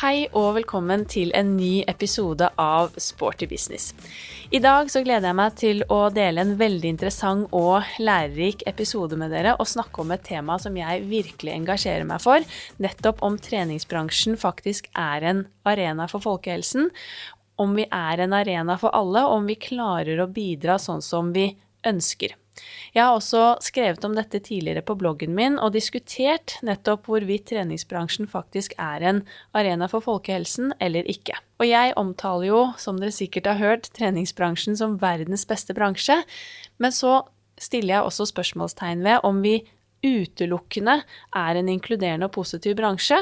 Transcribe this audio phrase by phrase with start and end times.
[0.00, 3.90] Hei og velkommen til en ny episode av Sporty business.
[4.48, 9.18] I dag så gleder jeg meg til å dele en veldig interessant og lærerik episode
[9.20, 12.48] med dere og snakke om et tema som jeg virkelig engasjerer meg for,
[12.80, 16.88] nettopp om treningsbransjen faktisk er en arena for folkehelsen,
[17.60, 21.34] om vi er en arena for alle, og om vi klarer å bidra sånn som
[21.36, 21.50] vi
[21.84, 22.39] ønsker.
[22.94, 28.28] Jeg har også skrevet om dette tidligere på bloggen min og diskutert nettopp hvorvidt treningsbransjen
[28.30, 29.22] faktisk er en
[29.56, 31.36] arena for folkehelsen eller ikke.
[31.60, 36.20] Og jeg omtaler jo, som dere sikkert har hørt, treningsbransjen som verdens beste bransje,
[36.82, 37.20] men så
[37.60, 39.60] stiller jeg også spørsmålstegn ved om vi
[40.00, 41.02] utelukkende
[41.36, 43.18] er en inkluderende og positiv bransje.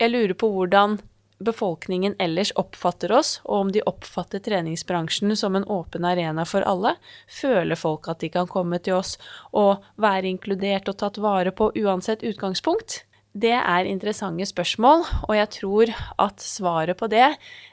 [0.00, 0.98] Jeg lurer på hvordan
[1.44, 6.94] befolkningen ellers oppfatter oss, og om de oppfatter treningsbransjen som en åpen arena for alle,
[7.28, 9.16] føler folk at de kan komme til oss
[9.50, 13.02] og være inkludert og tatt vare på uansett utgangspunkt?
[13.32, 17.30] Det er interessante spørsmål, og jeg tror at svaret på det,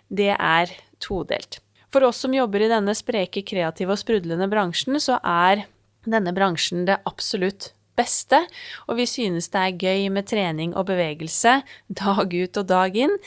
[0.07, 0.71] det er
[1.03, 1.59] todelt.
[1.91, 5.65] For oss som jobber i denne spreke, kreative og sprudlende bransjen, så er
[6.07, 8.39] denne bransjen det absolutt beste,
[8.87, 11.59] og vi synes det er gøy med trening og bevegelse
[12.01, 13.17] dag ut og dag inn.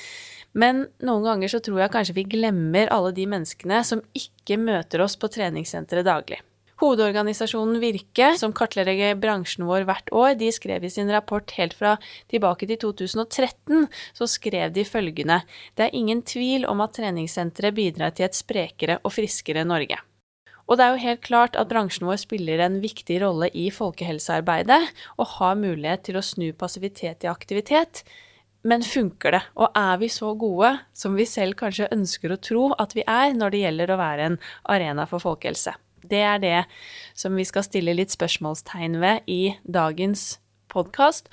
[0.53, 5.05] Men noen ganger så tror jeg kanskje vi glemmer alle de menneskene som ikke møter
[5.05, 6.43] oss på treningssenteret daglig.
[6.83, 11.95] Hovedorganisasjonen Virke, som kartlegger bransjen vår hvert år, de skrev i sin rapport helt fra
[12.33, 13.87] tilbake til 2013,
[14.19, 15.45] så skrev de følgende
[15.79, 20.01] Det er ingen tvil om at treningssenteret bidrar til et sprekere og friskere Norge.
[20.67, 24.83] Og det er jo helt klart at bransjen vår spiller en viktig rolle i folkehelsearbeidet
[25.19, 28.03] og har mulighet til å snu passivitet i aktivitet.
[28.63, 32.69] Men funker det, og er vi så gode som vi selv kanskje ønsker å tro
[32.79, 34.39] at vi er når det gjelder å være en
[34.71, 35.75] arena for folkehelse?
[36.03, 36.61] Det er det
[37.19, 40.37] som vi skal stille litt spørsmålstegn ved i dagens
[40.71, 41.31] podkast.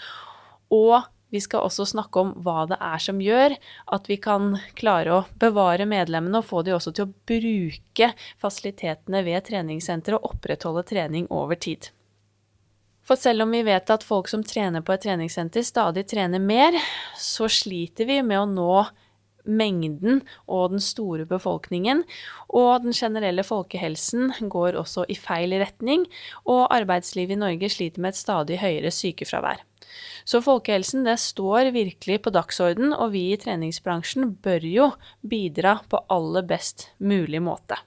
[0.74, 3.54] Og vi skal også snakke om hva det er som gjør
[3.94, 8.12] at vi kan klare å bevare medlemmene og få de også til å bruke
[8.42, 11.92] fasilitetene ved treningssenteret og opprettholde trening over tid.
[13.10, 16.76] For selv om vi vet at folk som trener på et treningssenter, stadig trener mer,
[17.18, 18.74] så sliter vi med å nå
[19.50, 22.04] mengden og den store befolkningen,
[22.54, 26.06] og den generelle folkehelsen går også i feil retning,
[26.46, 29.66] og arbeidslivet i Norge sliter med et stadig høyere sykefravær.
[30.22, 34.92] Så folkehelsen det står virkelig på dagsorden, og vi i treningsbransjen bør jo
[35.26, 37.80] bidra på aller best mulig måte.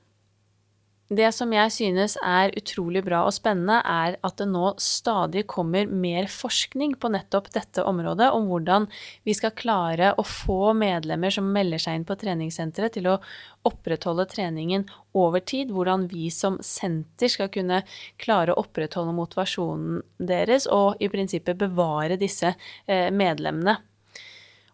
[1.12, 5.91] Det som jeg synes er utrolig bra og spennende, er at det nå stadig kommer
[5.91, 8.87] mer forskning på nettopp dette området, om hvordan
[9.28, 13.19] vi skal klare å få medlemmer som melder seg inn på treningssenteret, til å
[13.69, 15.75] opprettholde treningen over tid.
[15.75, 17.83] Hvordan vi som senter skal kunne
[18.23, 22.55] klare å opprettholde motivasjonen deres, og i prinsippet bevare disse
[22.87, 23.83] eh, medlemmene.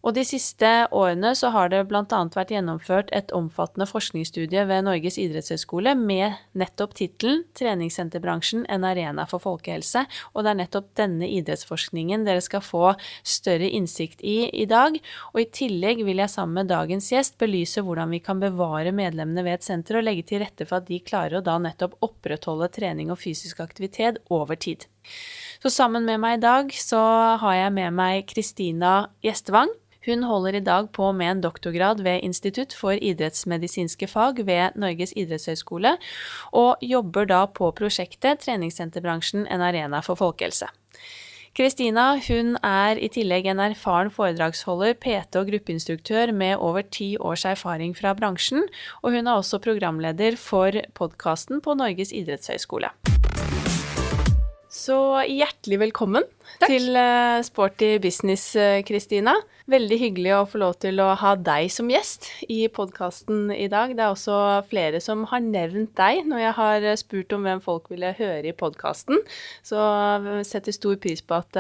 [0.06, 2.04] Og de siste årene så har det bl.a.
[2.06, 9.42] vært gjennomført et omfattende forskningsstudie ved Norges idrettshøgskole med nettopp tittelen 'Treningssenterbransjen en arena for
[9.42, 10.04] folkehelse',
[10.34, 12.94] og det er nettopp denne idrettsforskningen dere skal få
[13.26, 15.00] større innsikt i i dag.
[15.34, 19.44] Og i tillegg vil jeg sammen med dagens gjest belyse hvordan vi kan bevare medlemmene
[19.44, 22.70] ved et senter og legge til rette for at de klarer å da nettopp opprettholde
[22.72, 24.86] trening og fysisk aktivitet over tid.
[25.62, 27.02] Så sammen med meg i dag så
[27.42, 29.72] har jeg med meg Kristina Gjestvang.
[30.06, 35.12] Hun holder i dag på med en doktorgrad ved Institutt for idrettsmedisinske fag ved Norges
[35.18, 35.96] idrettshøgskole,
[36.54, 40.70] og jobber da på prosjektet Treningssenterbransjen en arena for folkehelse.
[41.58, 47.42] Kristina hun er i tillegg en erfaren foredragsholder, PT og gruppeinstruktør med over ti års
[47.48, 48.68] erfaring fra bransjen,
[49.02, 52.92] og hun er også programleder for podkasten på Norges idrettshøgskole.
[54.70, 56.28] Så hjertelig velkommen
[56.58, 56.72] Takk.
[56.72, 59.34] til uh, Sporty business, uh, Kristina.
[59.68, 63.92] Veldig hyggelig å få lov til å ha deg som gjest i podkasten i dag.
[63.92, 64.38] Det er også
[64.70, 68.56] flere som har nevnt deg når jeg har spurt om hvem folk ville høre i
[68.56, 69.20] podkasten.
[69.60, 69.76] Så
[70.48, 71.58] setter stor pris på at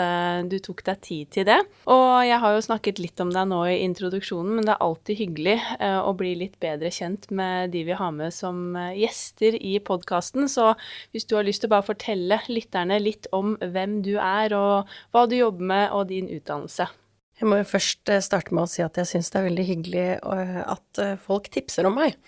[0.48, 1.58] du tok deg tid til det.
[1.92, 5.20] Og jeg har jo snakket litt om deg nå i introduksjonen, men det er alltid
[5.20, 10.48] hyggelig å bli litt bedre kjent med de vi har med som gjester i podkasten.
[10.48, 10.70] Så
[11.12, 14.77] hvis du har lyst til å bare fortelle lytterne litt om hvem du er, og
[15.14, 16.88] hva du jobber med, og din utdannelse.
[17.38, 19.66] Jeg må jo først eh, starte med å si at jeg syns det er veldig
[19.68, 22.18] hyggelig eh, at eh, folk tipser om meg.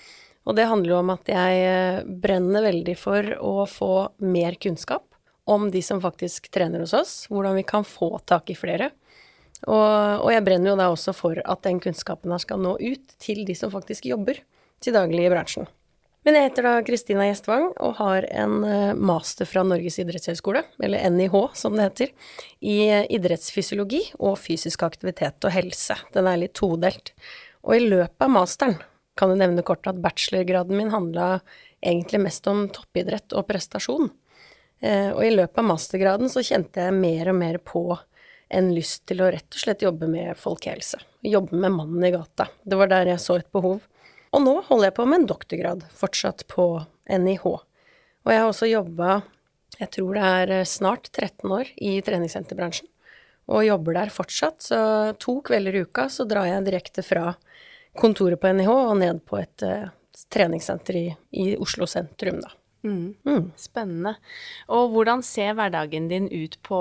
[0.48, 3.92] Og det handler jo om at jeg brenner veldig for å få
[4.24, 5.04] mer kunnskap
[5.50, 8.88] om de som faktisk trener hos oss, hvordan vi kan få tak i flere.
[9.66, 13.14] Og, og jeg brenner jo da også for at den kunnskapen her skal nå ut
[13.20, 14.40] til de som faktisk jobber
[14.80, 15.68] til daglig i bransjen.
[16.26, 21.06] Men jeg heter da Kristina Gjestvang og har en eh, master fra Norges idrettshøgskole, eller
[21.14, 22.12] NIH som det heter,
[22.60, 22.76] i
[23.16, 25.96] idrettsfysiologi og fysisk aktivitet og helse.
[26.12, 27.14] Den er litt todelt.
[27.64, 28.76] Og i løpet av masteren
[29.18, 31.40] kan jeg nevne kort at bachelorgraden min handla
[31.80, 34.10] egentlig mest om toppidrett og prestasjon.
[34.80, 37.84] Eh, og i løpet av mastergraden så kjente jeg mer og mer på
[38.50, 40.98] en lyst til å rett og slett jobbe med folkehelse.
[41.26, 42.48] Jobbe med mannen i gata.
[42.64, 43.80] Det var der jeg så et behov.
[44.30, 46.66] Og nå holder jeg på med en doktorgrad, fortsatt på
[47.10, 47.44] NIH.
[47.46, 49.20] Og jeg har også jobba,
[49.80, 52.86] jeg tror det er eh, snart 13 år, i treningssenterbransjen.
[53.50, 54.80] Og jobber der fortsatt, så
[55.18, 57.32] to kvelder i uka så drar jeg direkte fra
[57.98, 59.88] kontoret på NIH og ned på et uh,
[60.30, 62.52] treningssenter i, i Oslo sentrum, da.
[62.80, 63.14] Mm.
[63.28, 63.50] Mm.
[63.60, 64.14] Spennende.
[64.72, 66.78] Og hvordan ser hverdagen din ut på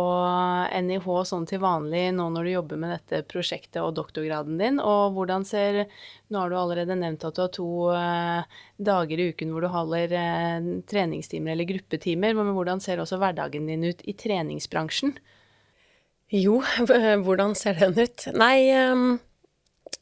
[0.86, 4.80] NIH sånn til vanlig nå når du jobber med dette prosjektet og doktorgraden din?
[4.80, 5.86] Og hvordan ser
[6.30, 9.70] Nå har du allerede nevnt at du har to eh, dager i uken hvor du
[9.74, 15.16] holder eh, treningstimer eller gruppetimer, men hvordan ser også hverdagen din ut i treningsbransjen?
[16.30, 16.60] Jo,
[17.26, 18.28] hvordan ser den ut?
[18.38, 19.18] Nei, um,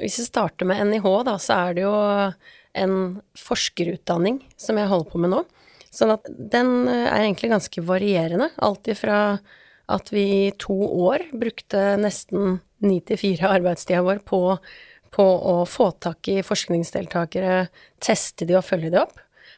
[0.02, 1.96] hvis vi starter med NIH, da, så er det jo
[2.78, 2.98] en
[3.40, 5.46] forskerutdanning som jeg holder på med nå.
[5.94, 8.52] Sånn at den eh, er egentlig ganske varierende.
[8.64, 9.40] Alt ifra
[9.88, 10.76] at vi i to
[11.08, 14.42] år brukte nesten ni til fire arbeidstida vår på,
[15.16, 17.68] på, å få tak i forskningsdeltakere,
[18.04, 19.16] teste de og følge de opp.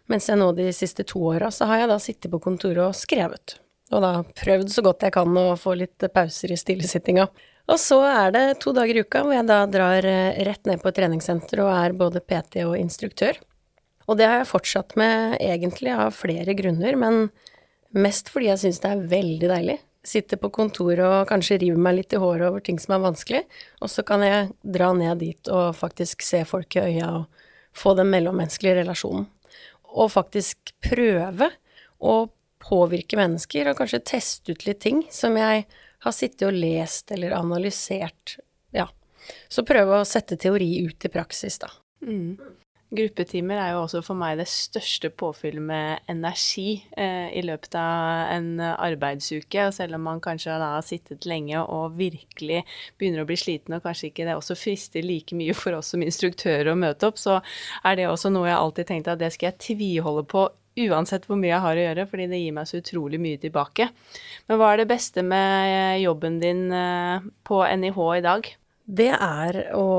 [0.09, 2.97] Mens jeg nå de siste to åra så har jeg da sittet på kontoret og
[2.97, 3.59] skrevet.
[3.93, 7.25] Og da prøvd så godt jeg kan å få litt pauser i stillesittinga.
[7.69, 10.81] Og så er det to dager i uka hvor jeg da drar eh, rett ned
[10.81, 13.37] på et treningssenter og er både PT og instruktør.
[14.09, 17.27] Og det har jeg fortsatt med egentlig av flere grunner, men
[17.93, 19.77] mest fordi jeg syns det er veldig deilig.
[20.09, 23.43] Sitte på kontoret og kanskje river meg litt i håret over ting som er vanskelig,
[23.83, 27.45] og så kan jeg dra ned dit og faktisk se folk i øya og
[27.77, 29.27] få den mellommenneskelige relasjonen.
[29.89, 31.51] Og faktisk prøve
[31.99, 32.15] å
[32.63, 35.65] påvirke mennesker og kanskje teste ut litt ting som jeg
[36.03, 38.37] har sittet og lest eller analysert.
[38.75, 38.87] Ja.
[39.51, 41.69] Så prøve å sette teori ut i praksis, da.
[42.05, 42.39] Mm.
[42.89, 48.31] Gruppetimer er jo også for meg det største påfyllet med energi eh, i løpet av
[48.33, 49.67] en arbeidsuke.
[49.67, 52.63] Og selv om man kanskje har sittet lenge og virkelig
[52.97, 56.05] begynner å bli sliten, og kanskje ikke det også frister like mye for oss som
[56.05, 57.37] instruktører å møte opp, så
[57.85, 60.49] er det også noe jeg alltid tenkte at det skal jeg tviholde på
[60.79, 63.89] uansett hvor mye jeg har å gjøre, fordi det gir meg så utrolig mye tilbake.
[64.49, 68.55] Men hva er det beste med jobben din eh, på NIH i dag?
[68.89, 69.89] Det er å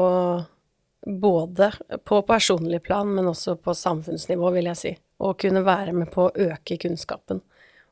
[1.06, 1.72] både
[2.04, 4.92] på personlig plan, men også på samfunnsnivå, vil jeg si.
[5.20, 7.40] Å kunne være med på å øke kunnskapen.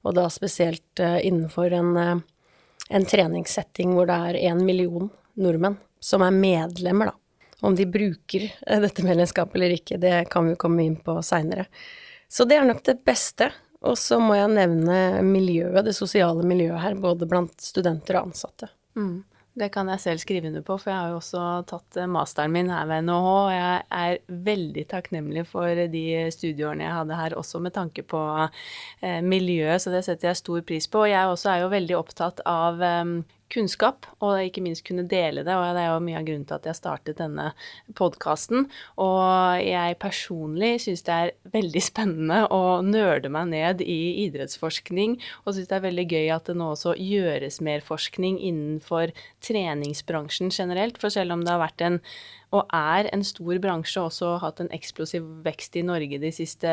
[0.07, 2.19] Og da spesielt uh, innenfor en, uh,
[2.89, 5.09] en, treningssetting hvor det er én million
[5.39, 7.17] nordmenn som er medlemmer, da.
[7.67, 11.67] Om de bruker uh, dette medlemskapet eller ikke, det kan vi komme inn på seinere.
[12.29, 13.51] Så det er nok det beste.
[13.87, 18.67] Og så må jeg nevne miljøet, det sosiale miljøet her, både blant studenter og ansatte.
[18.99, 19.21] Mm.
[19.59, 22.53] Det kan jeg selv skrive under på, for jeg har jo også tatt eh, masteren
[22.55, 23.31] min her ved NHH.
[23.31, 28.21] Og jeg er veldig takknemlig for de studieårene jeg hadde her, også med tanke på
[28.45, 31.03] eh, miljøet, så det setter jeg stor pris på.
[31.07, 33.17] Og jeg også er jo veldig opptatt av eh,
[33.53, 35.55] kunnskap, og ikke minst kunne dele det.
[35.55, 37.51] Og det er jo mye av grunnen til at jeg startet denne
[37.99, 38.69] podkasten.
[39.01, 45.55] Og jeg personlig syns det er veldig spennende å nøle meg ned i idrettsforskning, og
[45.57, 51.01] syns det er veldig gøy at det nå også gjøres mer forskning innenfor treningsbransjen generelt.
[51.01, 52.03] For selv om det har vært en
[52.55, 56.71] og er en stor bransje, også hatt en eksplosiv vekst i Norge de siste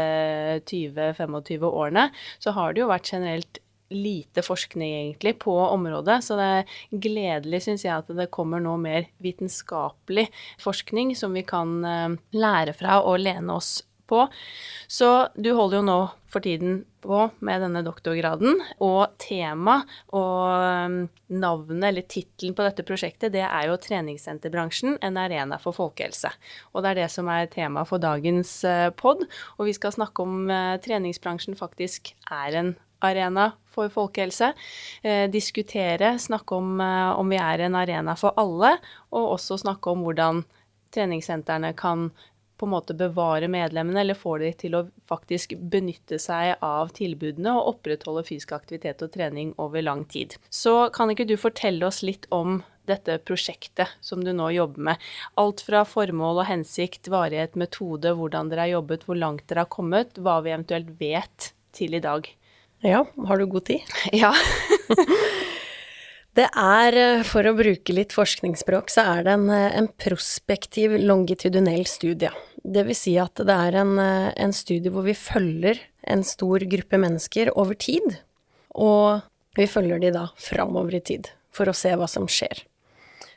[0.72, 2.08] 20-25 årene,
[2.40, 7.64] så har det jo vært generelt lite forskning egentlig på området, så det er gledelig,
[7.66, 10.28] syns jeg, at det kommer nå mer vitenskapelig
[10.62, 14.28] forskning som vi kan eh, lære fra og lene oss på.
[14.88, 15.98] Så du holder jo nå
[16.30, 19.80] for tiden på med denne doktorgraden, og tema
[20.18, 20.96] og eh,
[21.38, 26.34] navnet eller tittelen på dette prosjektet, det er jo treningssenterbransjen, en arena for folkehelse.
[26.74, 29.28] Og det er det som er tema for dagens eh, pod,
[29.60, 30.50] og vi skal snakke om
[30.82, 32.76] treningsbransjen faktisk er en
[33.06, 34.54] arena for folkehelse.
[35.04, 38.78] Eh, diskutere, snakke om eh, om vi er en arena for alle,
[39.12, 40.46] og også snakke om hvordan
[40.96, 42.10] treningssentrene kan
[42.58, 47.52] på en måte bevare medlemmene, eller få de til å faktisk benytte seg av tilbudene
[47.52, 50.38] og opprettholde fysisk aktivitet og trening over lang tid.
[50.50, 55.06] Så kan ikke du fortelle oss litt om dette prosjektet som du nå jobber med.
[55.42, 59.74] Alt fra formål og hensikt, varighet, metode, hvordan dere har jobbet, hvor langt dere har
[59.74, 62.30] kommet, hva vi eventuelt vet til i dag.
[62.86, 63.82] Ja, har du god tid?
[64.14, 64.32] Ja.
[66.38, 70.94] det er, eh, for å bruke litt forskningsspråk, så er det en, eh, en prospektiv
[71.02, 72.32] longitudinell studie.
[72.66, 76.60] det vil si at det er en, eh, en studie hvor vi følger en stor
[76.60, 78.20] gruppe mennesker over tid,
[78.74, 79.22] og
[79.56, 82.66] vi følger de da framover i tid for å se hva som skjer.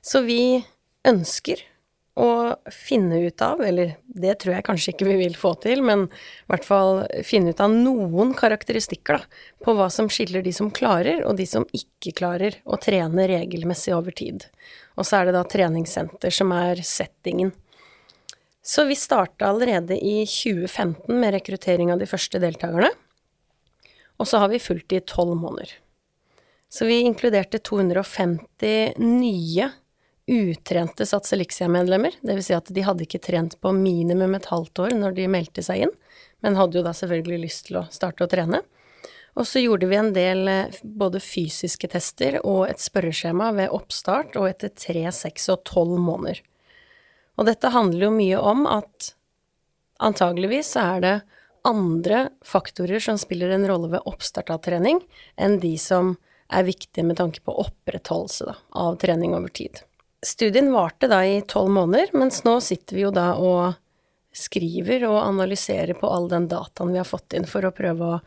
[0.02, 0.64] Så vi
[1.04, 1.60] ønsker
[2.18, 2.30] å
[2.74, 6.50] finne ut av, eller det tror jeg kanskje ikke vi vil få til, men i
[6.50, 11.22] hvert fall finne ut av noen karakteristikker da, på hva som skiller de som klarer,
[11.28, 14.48] og de som ikke klarer å trene regelmessig over tid.
[14.98, 17.54] Og så er det da treningssenter som er settingen.
[18.66, 22.90] Så vi starta allerede i 2015 med rekruttering av de første deltakerne,
[24.18, 25.70] og så har vi fulgt i tolv måneder.
[26.68, 29.70] Så vi inkluderte 250 nye
[30.28, 32.46] utrente Sats Elixia-medlemmer, dvs.
[32.50, 35.86] Si at de hadde ikke trent på minimum et halvt år når de meldte seg
[35.86, 35.94] inn,
[36.44, 38.60] men hadde jo da selvfølgelig lyst til å starte å trene.
[39.38, 44.36] Og så gjorde vi en del eh, både fysiske tester og et spørreskjema ved oppstart
[44.38, 46.42] og etter tre, seks og tolv måneder.
[47.38, 49.12] Og dette handler jo mye om at
[50.02, 51.16] antageligvis er det
[51.66, 55.00] andre faktorer som spiller en rolle ved oppstart av trening,
[55.38, 56.16] enn de som
[56.50, 59.82] er viktige med tanke på opprettholdelse da, av trening over tid.
[60.26, 63.78] Studien varte da i tolv måneder, mens nå sitter vi jo da og
[64.34, 68.20] skriver og analyserer på all den dataen vi har fått inn, for å prøve å,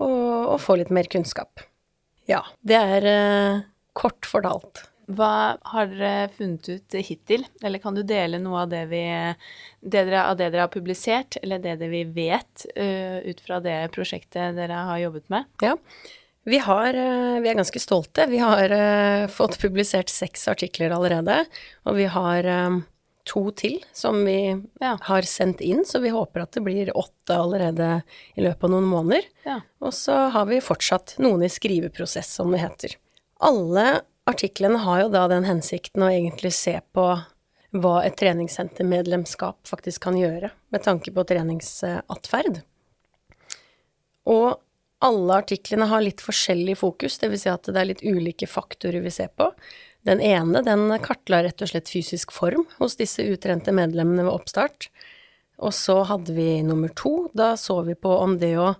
[0.00, 0.10] å,
[0.54, 1.64] å få litt mer kunnskap.
[2.26, 3.64] Ja, det er eh,
[3.96, 4.86] kort fortalt.
[5.06, 9.04] Hva har dere funnet ut hittil, eller kan du dele noe av det, vi,
[9.80, 13.60] det dere, av det dere har publisert, eller det, det vi vet uh, ut fra
[13.62, 15.46] det prosjektet dere har jobbet med?
[15.62, 15.76] Ja,
[16.46, 18.26] vi, har, eh, vi er ganske stolte.
[18.30, 21.40] Vi har uh, fått publisert seks artikler allerede,
[21.82, 22.84] og vi har um,
[23.26, 24.92] to til som vi ja.
[25.08, 27.88] har sendt inn, så vi håper at det blir åtte allerede
[28.38, 29.26] i løpet av noen måneder.
[29.42, 29.60] Ja.
[29.82, 32.94] Og så har vi fortsatt noen i skriveprosess, som det heter.
[33.42, 33.86] Alle
[34.30, 37.08] artiklene har jo da den hensikten å egentlig se på
[37.76, 42.62] hva et treningssentermedlemskap faktisk kan gjøre, med tanke på treningsatferd.
[44.30, 44.62] Og
[45.06, 47.44] alle artiklene har litt forskjellig fokus, dvs.
[47.44, 49.50] Si at det er litt ulike faktorer vi ser på.
[50.06, 54.90] Den ene den kartla rett og slett fysisk form hos disse utrente medlemmene ved oppstart.
[55.58, 57.30] Og så hadde vi nummer to.
[57.34, 58.74] Da så vi på om det å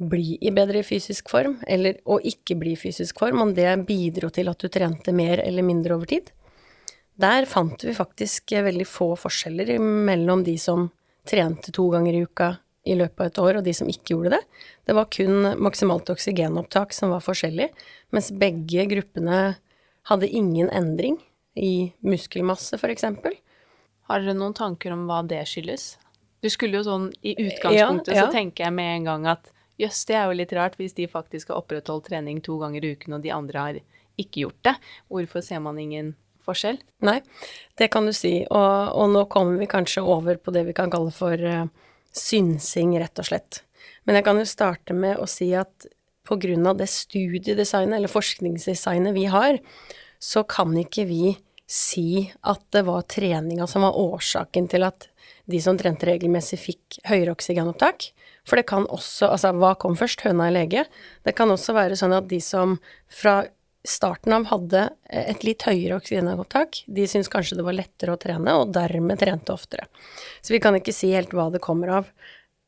[0.00, 4.30] bli i bedre fysisk form, eller å ikke bli i fysisk form, om det bidro
[4.32, 6.30] til at du trente mer eller mindre over tid.
[7.20, 10.88] Der fant vi faktisk veldig få forskjeller mellom de som
[11.28, 12.54] trente to ganger i uka
[12.88, 14.40] i løpet av et år, og de som ikke gjorde det.
[14.88, 17.68] Det var kun maksimalt oksygenopptak som var forskjellig,
[18.14, 19.40] mens begge gruppene
[20.08, 21.18] hadde ingen endring
[21.60, 23.04] i muskelmasse, f.eks.
[24.10, 25.92] Har dere noen tanker om hva det skyldes?
[26.40, 28.26] Du skulle jo sånn, I utgangspunktet ja, ja.
[28.26, 31.08] så tenker jeg med en gang at jøss, det er jo litt rart hvis de
[31.10, 33.78] faktisk har opprettholdt trening to ganger i uken, og de andre har
[34.20, 34.74] ikke gjort det.
[35.12, 36.80] Hvorfor ser man ingen forskjell?
[37.04, 37.20] Nei,
[37.80, 40.92] det kan du si, og, og nå kommer vi kanskje over på det vi kan
[40.92, 41.68] kalle for uh,
[42.14, 43.62] synsing, rett og slett.
[44.04, 45.86] Men jeg kan jo starte med å si at
[46.26, 49.58] på grunn av det studiedesignet, eller forskningsdesignet vi har,
[50.20, 51.34] så kan ikke vi
[51.70, 55.06] si at det var treninga som var årsaken til at
[55.50, 58.10] de som trente regelmessig, fikk høyere oksygenopptak.
[58.46, 60.84] For det kan også Altså, hva kom først, høna eller lege?
[61.26, 63.44] Det kan også være sånn at de som fra
[63.86, 68.56] starten av hadde et litt høyere oksygenopptak, de syntes kanskje det var lettere å trene,
[68.60, 69.86] og dermed trente oftere.
[70.44, 72.10] Så vi kan ikke si helt hva det kommer av.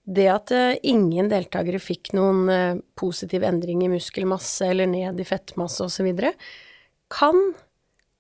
[0.02, 5.26] Det at uh, ingen deltakere fikk noen uh, positiv endring i muskelmasse eller ned i
[5.26, 6.09] fettmasse osv.,
[7.12, 7.38] kan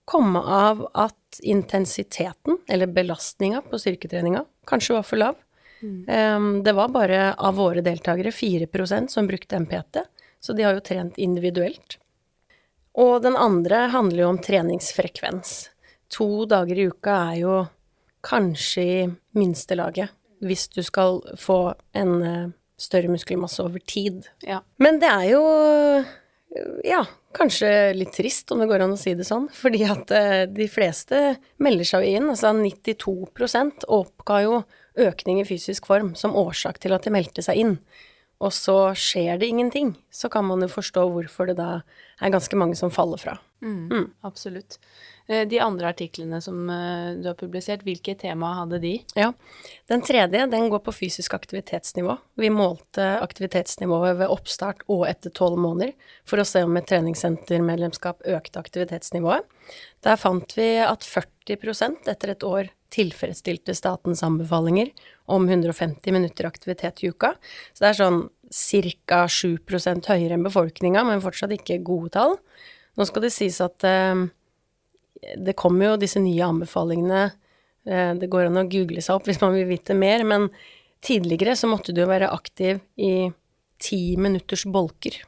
[0.04, 5.40] komme av at intensiteten, eller belastninga på styrketreninga, kanskje var for lav.
[5.82, 5.96] Mm.
[6.06, 10.04] Um, det var bare av våre deltakere 4% som brukte MPT,
[10.42, 11.96] så de har jo trent individuelt.
[13.00, 15.54] Og den andre handler jo om treningsfrekvens.
[16.12, 17.60] To dager i uka er jo
[18.22, 18.98] kanskje i
[19.38, 21.60] minstelaget hvis du skal få
[21.96, 24.26] en eh, større muskelmasse over tid.
[24.42, 24.58] Ja.
[24.82, 25.42] Men det er jo
[26.84, 27.04] ja,
[27.36, 29.48] kanskje litt trist, om det går an å si det sånn.
[29.54, 32.28] Fordi at eh, de fleste melder seg inn.
[32.32, 34.62] Altså 92% oppga jo
[35.00, 37.76] økning i fysisk form som årsak til at de meldte seg inn
[38.42, 41.70] og så skjer det ingenting, så kan man jo forstå hvorfor det da
[42.22, 43.36] er ganske mange som faller fra.
[43.62, 44.06] Mm, mm.
[44.26, 44.78] Absolutt.
[45.30, 48.96] Eh, de andre artiklene som eh, du har publisert, hvilke tema hadde de?
[49.14, 49.30] Ja,
[49.90, 52.16] Den tredje den går på fysisk aktivitetsnivå.
[52.42, 55.94] Vi målte aktivitetsnivået ved oppstart og etter tolv måneder
[56.26, 59.46] for å se om et treningssentermedlemskap økte aktivitetsnivået.
[60.02, 64.92] Der fant vi at 40% etter et år tilfredsstilte statens anbefalinger
[65.32, 67.34] om 150 minutter aktivitet i uka.
[67.72, 68.22] Så det er sånn
[69.08, 69.24] ca.
[69.32, 72.36] 7% høyere enn befolkninga, men fortsatt ikke gode tall.
[73.00, 74.26] Nå skal det sies at eh,
[75.40, 77.30] det kommer jo disse nye anbefalingene
[77.84, 80.48] Eh, det går an å google seg opp hvis man vil vite mer, men
[81.02, 83.30] tidligere så måtte du jo være aktiv i
[83.82, 85.18] ti minutters bolker.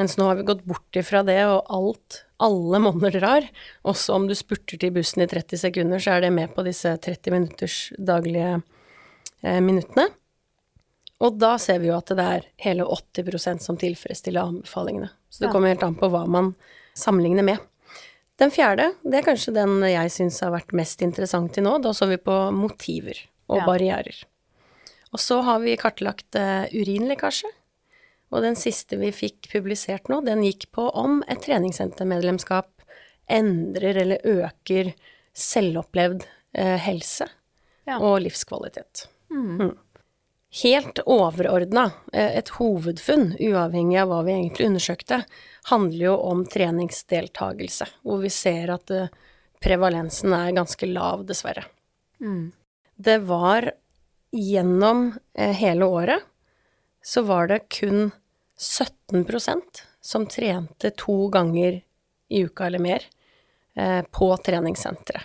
[0.00, 3.46] Mens nå har vi gått bort ifra det, og alt, alle monner drar.
[3.88, 6.94] Også om du spurter til bussen i 30 sekunder, så er det med på disse
[6.96, 8.60] 30 minutters daglige
[9.42, 10.08] eh, minuttene.
[11.20, 15.10] Og da ser vi jo at det er hele 80% som tilfredsstiller anbefalingene.
[15.28, 16.54] Så det kommer helt an på hva man
[16.96, 17.60] sammenligner med.
[18.40, 21.76] Den fjerde, det er kanskje den jeg syns har vært mest interessant til nå.
[21.84, 23.20] Da så vi på motiver
[23.52, 23.66] og ja.
[23.68, 24.22] barrierer.
[25.12, 27.50] Og så har vi kartlagt eh, urinlekkasje.
[28.30, 32.70] Og den siste vi fikk publisert nå, den gikk på om et treningssentermedlemskap
[33.30, 34.92] endrer eller øker
[35.36, 36.24] selvopplevd
[36.58, 37.26] eh, helse
[37.86, 37.98] ja.
[37.98, 39.06] og livskvalitet.
[39.30, 39.60] Mm.
[39.60, 39.72] Mm.
[40.62, 45.20] Helt overordna, eh, et hovedfunn, uavhengig av hva vi egentlig undersøkte,
[45.70, 49.12] handler jo om treningsdeltagelse, hvor vi ser at eh,
[49.62, 51.66] prevalensen er ganske lav, dessverre.
[52.20, 52.50] Mm.
[52.98, 53.70] Det var
[54.34, 56.26] gjennom eh, hele året
[57.02, 58.10] så var det kun
[58.60, 61.80] 17% som trente to ganger
[62.28, 63.04] i uka eller mer
[63.74, 65.22] eh, på treningssenteret.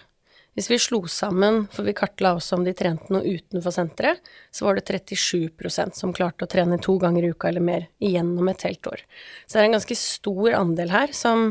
[0.55, 4.22] Hvis vi slo sammen, for vi kartla også om de trente noe utenfor senteret,
[4.55, 8.48] så var det 37% som klarte å trene to ganger i uka eller mer gjennom
[8.48, 9.03] et helt år.
[9.44, 11.50] Så det er en ganske stor andel her som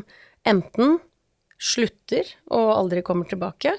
[0.48, 0.96] enten
[1.60, 3.76] slutter og aldri kommer tilbake,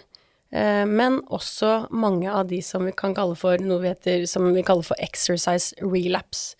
[0.51, 4.63] men også mange av de som vi kan kalle for noe vi heter, som vi
[4.63, 6.53] kaller for exercise relapse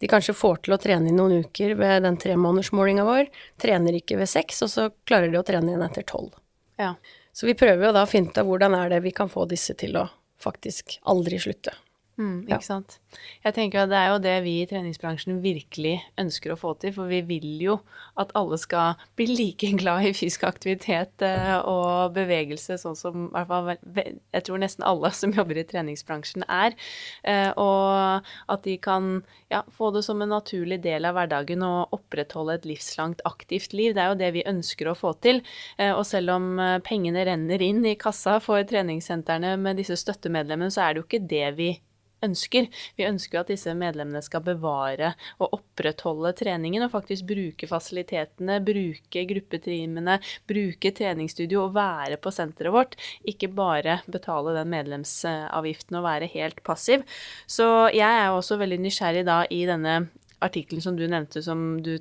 [0.00, 3.26] de kanskje får til å trene i noen uker ved den tremånedersmålinga vår,
[3.60, 6.32] trener ikke ved seks, og så klarer de å trene igjen etter tolv.
[6.80, 6.94] Ja.
[7.36, 9.44] Så vi prøver jo da å finne ut av hvordan er det vi kan få
[9.50, 10.06] disse til å
[10.40, 11.74] faktisk aldri slutte.
[12.20, 12.60] Mm, ikke ja.
[12.60, 12.98] sant.
[13.46, 16.92] Jeg tenker at det er jo det vi i treningsbransjen virkelig ønsker å få til,
[16.92, 17.76] for vi vil jo
[18.20, 23.32] at alle skal bli like glad i fysisk aktivitet eh, og bevegelse, sånn som i
[23.32, 26.76] hvert fall jeg tror nesten alle som jobber i treningsbransjen er.
[27.24, 31.96] Eh, og at de kan ja, få det som en naturlig del av hverdagen og
[31.96, 33.96] opprettholde et livslangt aktivt liv.
[33.96, 35.40] Det er jo det vi ønsker å få til.
[35.80, 36.50] Eh, og selv om
[36.84, 41.28] pengene renner inn i kassa for treningssentrene med disse støttemedlemmene, så er det jo ikke
[41.30, 41.86] det vi ønsker.
[42.20, 48.60] Vi ønsker jo at disse medlemmene skal bevare og opprettholde treningen og faktisk bruke fasilitetene,
[48.64, 52.96] bruke gruppetrimene, bruke treningsstudio og være på senteret vårt.
[53.24, 57.04] Ikke bare betale den medlemsavgiften og være helt passiv.
[57.46, 60.02] Så jeg er også veldig nysgjerrig da i denne
[60.44, 61.92] artikkelen som du nevnte, som du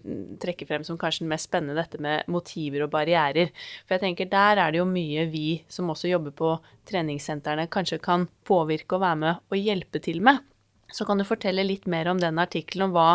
[0.41, 3.51] trekker frem som kanskje den mest spennende, dette med motiver og barrierer.
[3.85, 6.53] For jeg tenker der er det jo mye vi som også jobber på
[6.89, 10.41] treningssentrene, kanskje kan påvirke og være med og hjelpe til med.
[10.89, 13.09] Så kan du fortelle litt mer om den artikkelen, og hva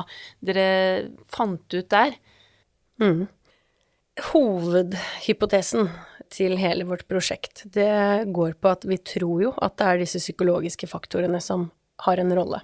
[0.44, 0.66] dere
[1.26, 2.14] fant ut der?
[3.02, 3.24] Mm.
[4.30, 5.88] Hovedhypotesen
[6.34, 10.22] til hele vårt prosjekt, det går på at vi tror jo at det er disse
[10.22, 11.68] psykologiske faktorene som
[12.06, 12.62] har en rolle.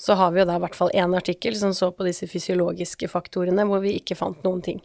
[0.00, 3.08] Så har vi jo da i hvert fall én artikkel som så på disse fysiologiske
[3.12, 4.80] faktorene, hvor vi ikke fant noen ting.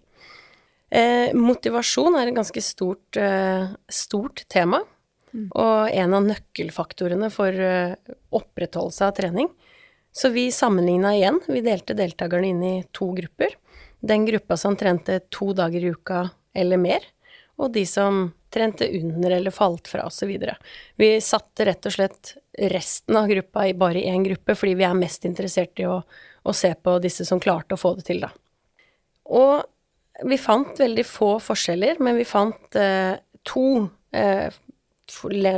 [0.91, 4.81] Eh, motivasjon er et ganske stort, eh, stort tema,
[5.31, 5.47] mm.
[5.55, 7.95] og en av nøkkelfaktorene for eh,
[8.35, 9.49] opprettholdelse av trening.
[10.15, 11.41] Så vi sammenligna igjen.
[11.47, 13.55] Vi delte deltakerne inn i to grupper.
[13.99, 17.03] Den gruppa som trente to dager i uka eller mer,
[17.57, 20.31] og de som trente under eller falt fra osv.
[20.95, 22.35] Vi satte rett og slett
[22.71, 25.99] resten av gruppa i bare én gruppe, fordi vi er mest interessert i å,
[26.43, 28.31] å, se på disse som klarte å få det til, da.
[29.35, 33.67] Og vi fant veldig få forskjeller, men vi fant eh, to
[34.15, 34.53] eh,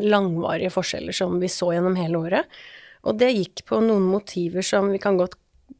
[0.01, 2.57] langvarige forskjeller som vi så gjennom hele året.
[3.05, 5.37] Og det gikk på noen motiver som vi kan godt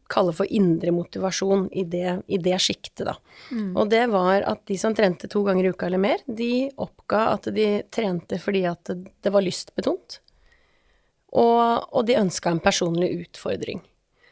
[0.09, 3.17] kaller for indre motivasjon i det, i det sjiktet, da.
[3.51, 3.73] Mm.
[3.77, 7.25] Og det var at de som trente to ganger i uka eller mer, de oppga
[7.35, 10.19] at de trente fordi at det, det var lystbetont.
[11.37, 13.81] Og, og de ønska en personlig utfordring.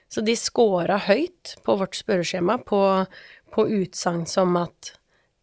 [0.08, 2.82] Så de scora høyt på vårt spørreskjema på,
[3.52, 4.94] på utsagn som at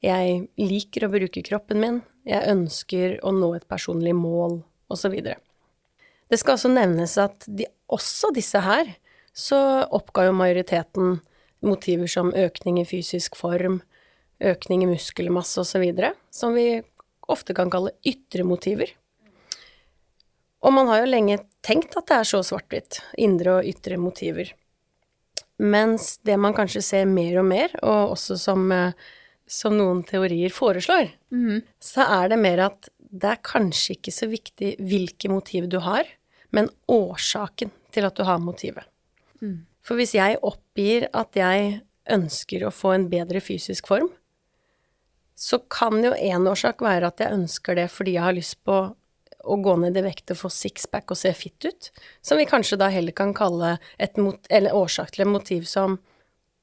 [0.02, 4.60] jeg liker å bruke kroppen min, jeg ønsker å nå et personlig mål,
[4.92, 5.14] osv.
[6.32, 8.88] Det skal også nevnes at de, også disse her
[9.32, 9.58] så
[9.90, 11.20] oppga jo majoriteten
[11.62, 13.80] motiver som økning i fysisk form,
[14.42, 15.86] økning i muskelmasse osv.,
[16.30, 16.82] som vi
[17.30, 18.90] ofte kan kalle ytre motiver.
[20.62, 24.52] Og man har jo lenge tenkt at det er så svart-hvitt, indre og ytre motiver.
[25.62, 28.94] Mens det man kanskje ser mer og mer, og også som, eh,
[29.46, 31.62] som noen teorier foreslår, mm.
[31.82, 36.06] så er det mer at det er kanskje ikke så viktig hvilke motiv du har,
[36.50, 38.86] men årsaken til at du har motivet.
[39.42, 39.62] Mm.
[39.82, 41.80] For hvis jeg oppgir at jeg
[42.12, 44.10] ønsker å få en bedre fysisk form,
[45.34, 48.76] så kan jo én årsak være at jeg ønsker det fordi jeg har lyst på
[49.42, 51.90] å gå ned i vekt og få sixpack og se fit ut,
[52.22, 55.98] som vi kanskje da heller kan kalle et mot, eller årsak til et motiv som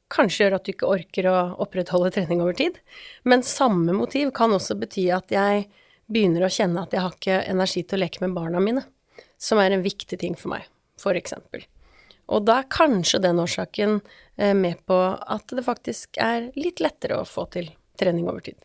[0.10, 2.80] kanskje gjør at du ikke orker å opprettholde trening over tid.
[3.28, 5.68] Men samme motiv kan også bety at jeg
[6.10, 8.86] begynner å kjenne at jeg har ikke energi til å leke med barna mine,
[9.38, 10.66] som er en viktig ting for meg,
[10.98, 11.68] for eksempel.
[12.30, 14.00] Og da er kanskje den årsaken
[14.38, 18.60] eh, med på at det faktisk er litt lettere å få til trening over tid.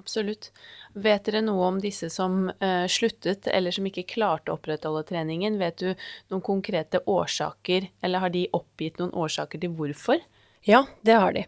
[0.00, 0.50] Absolutt.
[0.94, 5.56] Vet dere noe om disse som uh, sluttet, eller som ikke klarte å opprettholde treningen?
[5.58, 5.94] Vet du
[6.28, 10.20] noen konkrete årsaker, eller har de oppgitt noen årsaker til hvorfor?
[10.68, 11.46] Ja, det har de.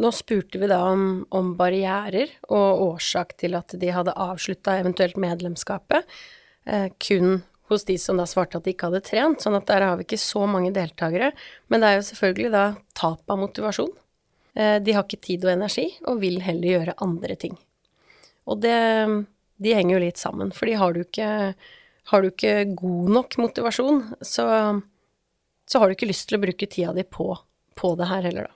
[0.00, 5.18] Nå spurte vi da om, om barrierer og årsak til at de hadde avslutta eventuelt
[5.18, 6.06] medlemskapet,
[6.64, 7.40] eh, kun
[7.70, 10.06] hos de som da svarte at de ikke hadde trent, sånn at der har vi
[10.06, 11.32] ikke så mange deltakere.
[11.72, 12.64] Men det er jo selvfølgelig da
[12.98, 13.92] tap av motivasjon.
[14.54, 17.58] Eh, de har ikke tid og energi, og vil heller gjøre andre ting.
[18.50, 18.78] Og det
[19.60, 21.54] De henger jo litt sammen, fordi har du ikke,
[22.08, 24.46] har du ikke god nok motivasjon, så,
[25.68, 27.34] så har du ikke lyst til å bruke tida di på
[27.80, 28.54] på det her heller, da.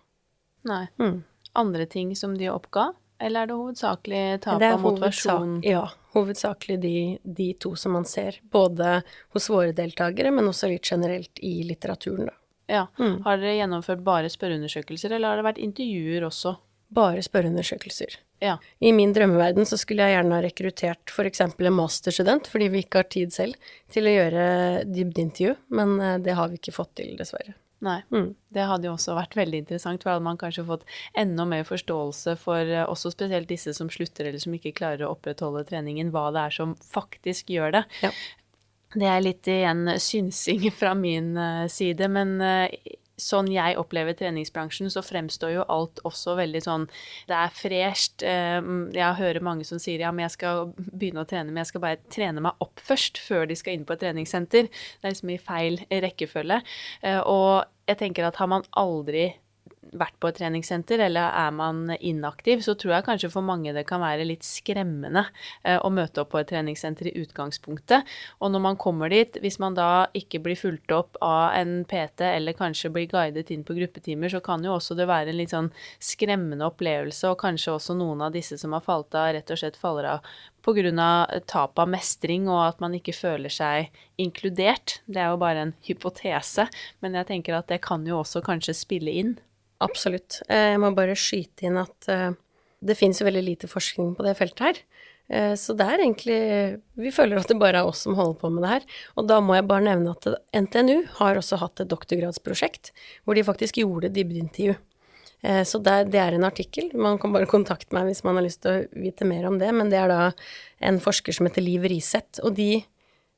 [0.69, 0.87] Nei.
[0.97, 1.19] Mm.
[1.53, 5.59] Andre ting som de oppga, eller er det hovedsakelig tap av motivasjon?
[5.65, 9.01] Ja, hovedsakelig de, de, to som man ser, både
[9.35, 12.39] hos våre deltakere, men også litt generelt i litteraturen, da.
[12.67, 12.87] Ja.
[12.99, 13.19] Mm.
[13.27, 16.55] Har dere gjennomført bare spørreundersøkelser, eller har det vært intervjuer også?
[16.95, 18.17] Bare spørreundersøkelser.
[18.45, 18.59] Ja.
[18.79, 21.43] I min drømmeverden så skulle jeg gjerne ha rekruttert f.eks.
[21.45, 24.47] en masterstudent, fordi vi ikke har tid selv, til å gjøre
[24.89, 27.57] dybdeintervju, men eh, det har vi ikke fått til, dessverre.
[27.85, 27.99] Nei.
[28.15, 28.31] Mm.
[28.55, 30.87] Det hadde jo også vært veldig interessant, for hadde man kanskje fått
[31.21, 35.13] enda mer forståelse for uh, også spesielt disse som slutter eller som ikke klarer å
[35.15, 37.85] opprettholde treningen, hva det er som faktisk gjør det.
[38.05, 38.13] Ja.
[38.95, 42.69] Det er litt igjen synsing fra min uh, side, men uh,
[43.21, 46.87] sånn jeg opplever treningsbransjen, så fremstår jo alt også veldig sånn
[47.29, 48.25] Det er fresht.
[48.25, 51.85] Jeg hører mange som sier ja, men jeg skal begynne å trene, men jeg skal
[51.85, 54.69] bare trene meg opp først, før de skal inn på et treningssenter.
[54.69, 56.61] Det er liksom i feil rekkefølge.
[57.31, 59.31] Og jeg tenker at har man aldri
[59.99, 63.87] vært på et treningssenter, eller er man inaktiv, så tror jeg kanskje for mange det
[63.89, 65.25] kan være litt skremmende
[65.63, 68.09] eh, å møte opp på et treningssenter i utgangspunktet.
[68.41, 72.27] Og når man kommer dit, hvis man da ikke blir fulgt opp av en PT,
[72.29, 75.55] eller kanskje blir guidet inn på gruppetimer, så kan jo også det være en litt
[75.55, 75.71] sånn
[76.03, 79.81] skremmende opplevelse, og kanskje også noen av disse som har falt av, rett og slett
[79.81, 81.41] faller av pga.
[81.47, 85.01] tap av mestring og at man ikke føler seg inkludert.
[85.07, 86.69] Det er jo bare en hypotese,
[87.01, 89.35] men jeg tenker at det kan jo også kanskje spille inn.
[89.83, 90.41] Absolutt.
[90.49, 92.31] Eh, jeg må bare skyte inn at eh,
[92.85, 94.81] det finnes jo veldig lite forskning på det feltet her.
[95.33, 96.39] Eh, så det er egentlig
[97.01, 98.89] Vi føler at det bare er oss som holder på med det her.
[99.19, 102.93] Og da må jeg bare nevne at NTNU har også hatt et doktorgradsprosjekt
[103.25, 104.77] hvor de faktisk gjorde dybdeintervju.
[105.69, 106.87] Så det, det er en artikkel.
[106.97, 109.69] Man kan bare kontakte meg hvis man har lyst til å vite mer om det.
[109.77, 110.31] Men det er da
[110.81, 112.79] en forsker som heter Liv Riseth, og de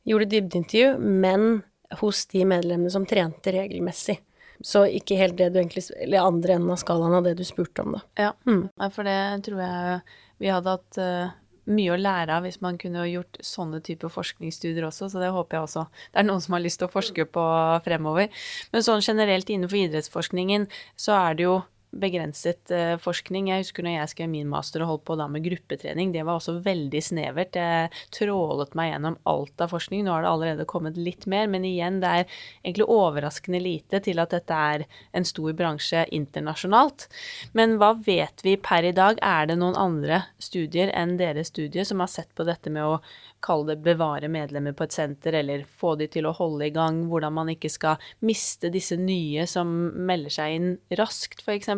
[0.07, 1.65] gjorde dybdeintervju, men
[1.99, 4.21] hos de medlemmene som trente regelmessig.
[4.65, 7.85] Så ikke helt det du egentlig Eller andre enden av skalaen av det du spurte
[7.85, 8.05] om, da.
[8.29, 8.63] Ja, mm.
[8.95, 9.99] for det tror jeg
[10.43, 11.35] vi hadde hatt uh,
[11.67, 15.59] mye å lære av hvis man kunne gjort sånne typer forskningsstudier også, så det håper
[15.59, 17.47] jeg også det er noen som har lyst til å forske på
[17.87, 18.29] fremover.
[18.73, 20.69] Men sånn generelt innenfor idrettsforskningen
[21.01, 21.57] så er det jo
[21.95, 23.51] begrenset uh, forskning.
[23.51, 26.39] Jeg husker når jeg skrev min master og holdt på da med gruppetrening, det var
[26.39, 27.57] også veldig snevert.
[27.57, 30.05] Jeg trålet meg gjennom alt av forskning.
[30.07, 34.23] Nå har det allerede kommet litt mer, men igjen, det er egentlig overraskende lite til
[34.23, 37.09] at dette er en stor bransje internasjonalt.
[37.57, 39.21] Men hva vet vi per i dag?
[39.25, 43.01] Er det noen andre studier enn deres studie som har sett på dette med å
[43.47, 47.05] kalle det bevare medlemmer på et senter, eller få de til å holde i gang,
[47.11, 49.73] hvordan man ikke skal miste disse nye som
[50.09, 51.71] melder seg inn raskt, f.eks.?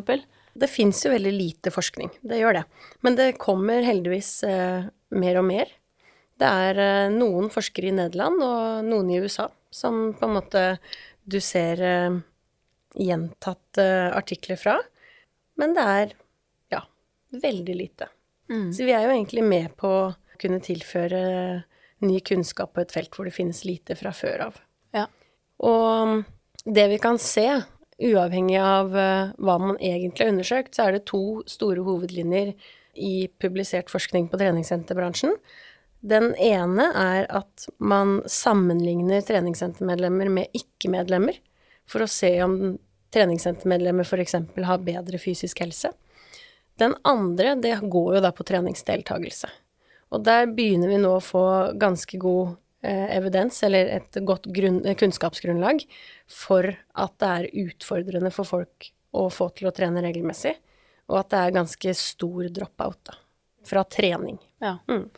[0.59, 2.65] Det fins jo veldig lite forskning, det gjør det.
[3.07, 5.71] Men det kommer heldigvis eh, mer og mer.
[6.39, 10.63] Det er eh, noen forskere i Nederland og noen i USA som på en måte
[11.29, 12.19] du ser eh,
[12.99, 14.79] gjentatte artikler fra.
[15.59, 16.15] Men det er
[16.75, 16.83] ja,
[17.35, 18.09] veldig lite.
[18.49, 18.71] Mm.
[18.73, 19.93] Så vi er jo egentlig med på
[20.41, 21.21] kunne tilføre
[22.05, 24.59] ny kunnskap på et felt hvor det finnes lite fra før av.
[24.95, 25.07] Ja.
[25.67, 26.23] Og
[26.65, 27.47] det vi kan se,
[27.99, 32.55] uavhengig av uh, hva man egentlig har undersøkt, så er det to store hovedlinjer
[32.99, 35.35] i publisert forskning på treningssenterbransjen.
[35.99, 41.41] Den ene er at man sammenligner treningssentermedlemmer med ikke-medlemmer
[41.91, 42.77] for å se om
[43.15, 44.37] treningssentermedlemmer f.eks.
[44.69, 45.91] har bedre fysisk helse.
[46.79, 49.51] Den andre, det går jo da på treningsdeltakelse.
[50.15, 51.45] Og der begynner vi nå å få
[51.81, 55.85] ganske god eh, evidens, eller et godt grunn, kunnskapsgrunnlag,
[56.33, 60.55] for at det er utfordrende for folk å få til å trene regelmessig,
[61.09, 63.17] og at det er ganske stor drop-out da,
[63.69, 64.41] fra trening.
[64.65, 64.77] Ja.
[64.89, 65.09] Mm.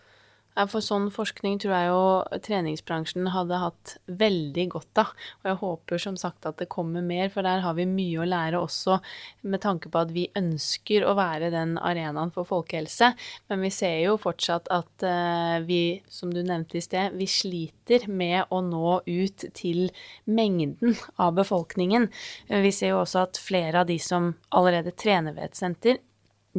[0.59, 5.13] For sånn forskning tror jeg jo treningsbransjen hadde hatt veldig godt av.
[5.41, 8.27] Og jeg håper som sagt at det kommer mer, for der har vi mye å
[8.29, 8.99] lære også
[9.47, 13.13] med tanke på at vi ønsker å være den arenaen for folkehelse.
[13.49, 18.09] Men vi ser jo fortsatt at uh, vi, som du nevnte i sted, vi sliter
[18.11, 19.87] med å nå ut til
[20.27, 22.11] mengden av befolkningen.
[22.51, 26.03] Vi ser jo også at flere av de som allerede trener ved et senter,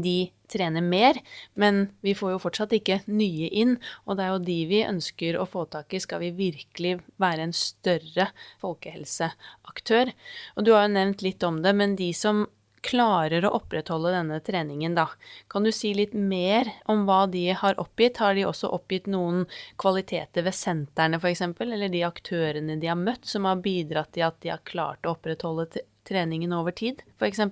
[0.03, 1.17] de trener mer,
[1.53, 3.77] men vi får jo fortsatt ikke nye inn.
[4.05, 7.47] Og det er jo de vi ønsker å få tak i, skal vi virkelig være
[7.47, 8.31] en større
[8.63, 10.11] folkehelseaktør.
[10.57, 12.45] Og du har jo nevnt litt om det, men de som
[12.81, 15.07] klarer å opprettholde denne treningen, da.
[15.51, 18.17] Kan du si litt mer om hva de har oppgitt?
[18.21, 19.45] Har de også oppgitt noen
[19.81, 24.41] kvaliteter ved sentrene, f.eks., eller de aktørene de har møtt, som har bidratt til at
[24.41, 25.69] de har klart å opprettholde
[26.09, 27.45] treningen over tid, f.eks.?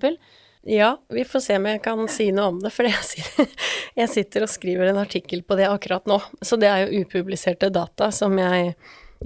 [0.67, 2.87] Ja, vi får se om jeg kan si noe om det, for
[3.99, 6.19] jeg sitter, og skriver en artikkel på det akkurat nå.
[6.43, 8.73] Så det er jo upubliserte data som jeg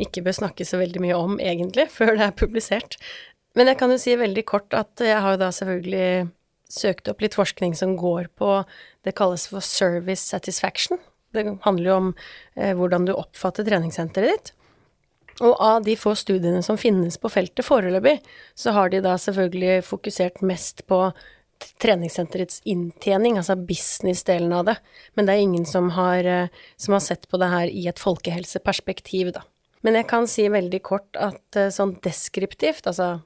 [0.04, 3.00] ikke bør snakke så veldig mye om, egentlig, før det er publisert.
[3.58, 6.30] Men jeg kan jo si veldig kort at jeg har jo da selvfølgelig
[6.74, 8.64] søkt opp litt forskning som går på
[9.06, 10.98] Det kalles for service satisfaction.
[11.34, 12.10] Det handler jo om
[12.56, 14.54] eh, hvordan du oppfatter treningssenteret ditt.
[15.42, 18.20] Og av de få studiene som finnes på feltet foreløpig,
[18.54, 21.08] så har de da selvfølgelig fokusert mest på
[21.82, 24.76] treningssenterets inntjening, altså business-delen av det.
[25.16, 28.02] Men det er ingen som har, eh, som har, sett på det her i et
[28.02, 29.44] folkehelseperspektiv, da.
[29.84, 33.22] Men jeg kan si veldig kort at eh, sånn deskriptivt, altså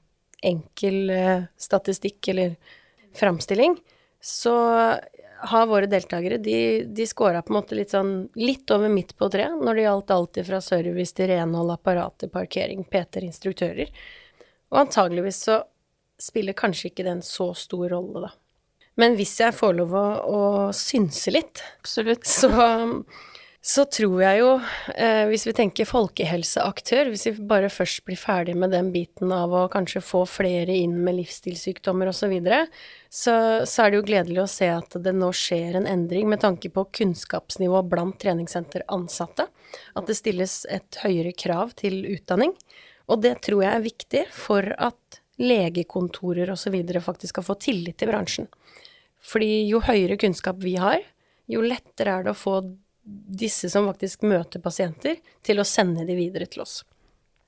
[0.46, 2.56] enkel eh, statistikk eller
[3.18, 3.78] framstilling,
[4.22, 4.56] så
[5.40, 9.30] har våre deltakere, de, de scora på en måte litt sånn litt over midt på
[9.32, 13.92] treet når det gjaldt alt fra service til renhold, apparater, parkering, PT-er, instruktører.
[14.74, 15.62] Og antageligvis så
[16.22, 18.34] spiller kanskje ikke det en så stor rolle, da.
[18.98, 20.40] Men hvis jeg får lov å, å
[20.74, 22.26] synse litt, Absolutt.
[22.26, 22.50] så
[23.62, 24.52] så tror jeg jo,
[24.96, 29.52] eh, hvis vi tenker folkehelseaktør, hvis vi bare først blir ferdig med den biten av
[29.52, 32.62] å kanskje få flere inn med livsstilssykdommer osv., så, videre,
[33.10, 36.42] så så er det jo gledelig å se at det nå skjer en endring med
[36.46, 39.50] tanke på kunnskapsnivå blant treningssenteransatte.
[40.00, 42.54] At det stilles et høyere krav til utdanning.
[43.12, 46.76] Og det tror jeg er viktig for at legekontorer osv.
[47.04, 48.48] faktisk skal få tillit til bransjen.
[49.20, 51.02] Fordi jo høyere kunnskap vi har,
[51.48, 52.62] jo lettere er det å få
[53.08, 56.82] disse som faktisk møter pasienter, til å sende de videre til oss.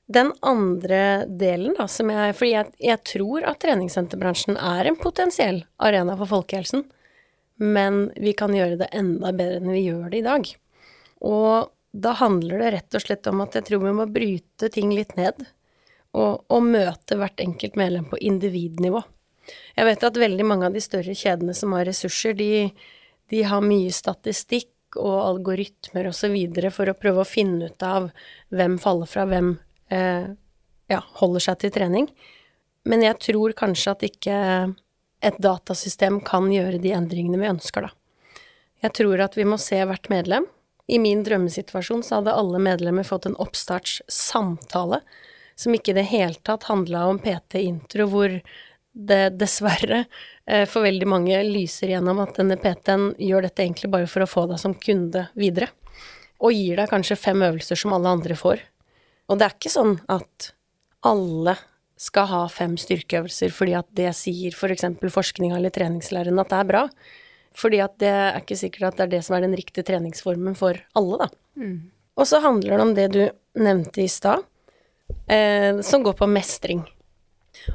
[0.09, 5.61] Den andre delen, da, som jeg Fordi jeg, jeg tror at treningssenterbransjen er en potensiell
[5.77, 6.85] arena for folkehelsen,
[7.59, 10.49] men vi kan gjøre det enda bedre enn vi gjør det i dag.
[11.27, 14.93] Og da handler det rett og slett om at jeg tror vi må bryte ting
[14.95, 15.43] litt ned,
[16.17, 19.03] og, og møte hvert enkelt medlem på individnivå.
[19.75, 22.69] Jeg vet at veldig mange av de større kjedene som har ressurser, de,
[23.29, 26.35] de har mye statistikk og algoritmer osv.
[26.73, 28.09] for å prøve å finne ut av
[28.49, 29.53] hvem faller fra, hvem
[29.93, 30.29] eh,
[30.89, 32.09] ja, holder seg til trening.
[32.89, 34.37] Men jeg tror kanskje at ikke
[35.19, 37.93] et datasystem kan gjøre de endringene vi ønsker, da.
[38.79, 40.45] Jeg tror at vi må se hvert medlem.
[40.87, 45.01] I min drømmesituasjon så hadde alle medlemmer fått en oppstartssamtale
[45.59, 48.37] som ikke i det hele tatt handla om PT-intro, hvor
[48.99, 50.03] det dessverre
[50.45, 54.29] eh, for veldig mange lyser gjennom at denne PT-en gjør dette egentlig bare for å
[54.29, 55.71] få deg som kunde videre,
[56.39, 58.63] og gir deg kanskje fem øvelser som alle andre får.
[59.29, 60.51] Og det er ikke sånn at
[61.05, 61.55] alle
[61.99, 64.85] skal ha fem styrkeøvelser fordi at det sier f.eks.
[65.01, 66.83] For forskninga eller treningslæren at det er bra.
[67.59, 70.55] Fordi at det er ikke sikkert at det er det som er den riktige treningsformen
[70.57, 71.27] for alle, da.
[71.59, 71.89] Mm.
[72.19, 73.21] Og så handler det om det du
[73.59, 74.43] nevnte i stad,
[75.27, 76.83] eh, som går på mestring.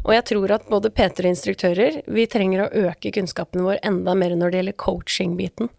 [0.02, 4.14] Og jeg tror at både PT og instruktører, vi trenger å øke kunnskapen vår enda
[4.18, 5.70] mer når det gjelder coaching-biten.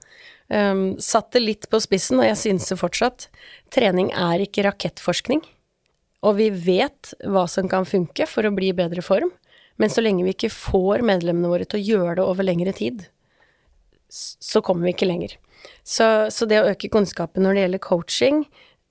[0.47, 3.27] Um, satt det litt på spissen, og jeg synes det fortsatt,
[3.73, 5.41] trening er ikke rakettforskning.
[6.25, 9.31] Og vi vet hva som kan funke for å bli i bedre form,
[9.81, 13.07] men så lenge vi ikke får medlemmene våre til å gjøre det over lengre tid,
[14.09, 15.35] så kommer vi ikke lenger.
[15.83, 18.45] Så, så det å øke kunnskapen når det gjelder coaching,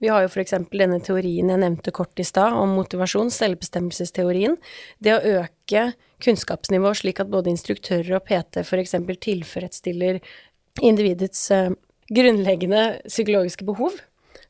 [0.04, 0.56] vi har jo f.eks.
[0.68, 4.58] denne teorien jeg nevnte kort i stad, om motivasjon, selvbestemmelsesteorien.
[5.00, 5.86] Det å øke
[6.24, 8.98] kunnskapsnivået slik at både instruktører og PT f.eks.
[9.24, 10.20] tilfredsstiller
[10.84, 11.70] individets uh,
[12.12, 13.96] grunnleggende psykologiske behov,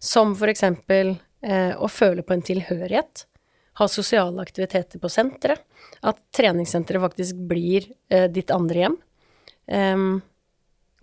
[0.03, 0.67] som f.eks.
[1.45, 3.27] Eh, å føle på en tilhørighet,
[3.77, 5.61] ha sosiale aktiviteter på senteret,
[6.01, 8.97] at treningssenteret faktisk blir eh, ditt andre hjem.
[9.65, 10.09] Um,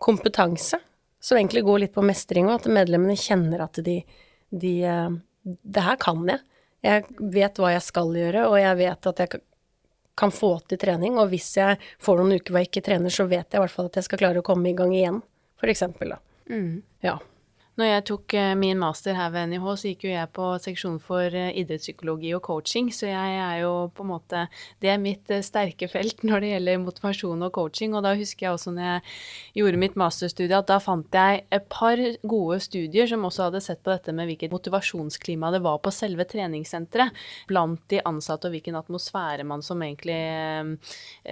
[0.02, 0.80] kompetanse,
[1.22, 4.00] som egentlig går litt på mestring, og at medlemmene kjenner at de
[4.52, 6.44] de eh, Det her kan jeg.
[6.86, 9.42] Jeg vet hva jeg skal gjøre, og jeg vet at jeg
[10.18, 11.18] kan få til trening.
[11.22, 13.74] Og hvis jeg får noen uker hvor jeg ikke trener, så vet jeg i hvert
[13.74, 15.22] fall at jeg skal klare å komme i gang igjen,
[15.62, 16.22] for eksempel, da.
[16.52, 16.82] Mm.
[17.06, 17.18] Ja.
[17.82, 21.00] Når jeg tok eh, min master her ved NIH, så gikk jo jeg på seksjon
[21.02, 24.44] for eh, idrettspsykologi og coaching, så jeg er jo på en måte
[24.84, 27.96] Det er mitt eh, sterke felt når det gjelder motivasjon og coaching.
[27.98, 29.16] Og da husker jeg også når jeg
[29.58, 33.82] gjorde mitt masterstudie, at da fant jeg et par gode studier som også hadde sett
[33.82, 37.18] på dette med hvilket motivasjonsklima det var på selve treningssenteret
[37.50, 40.20] blant de ansatte, og hvilken atmosfære man som egentlig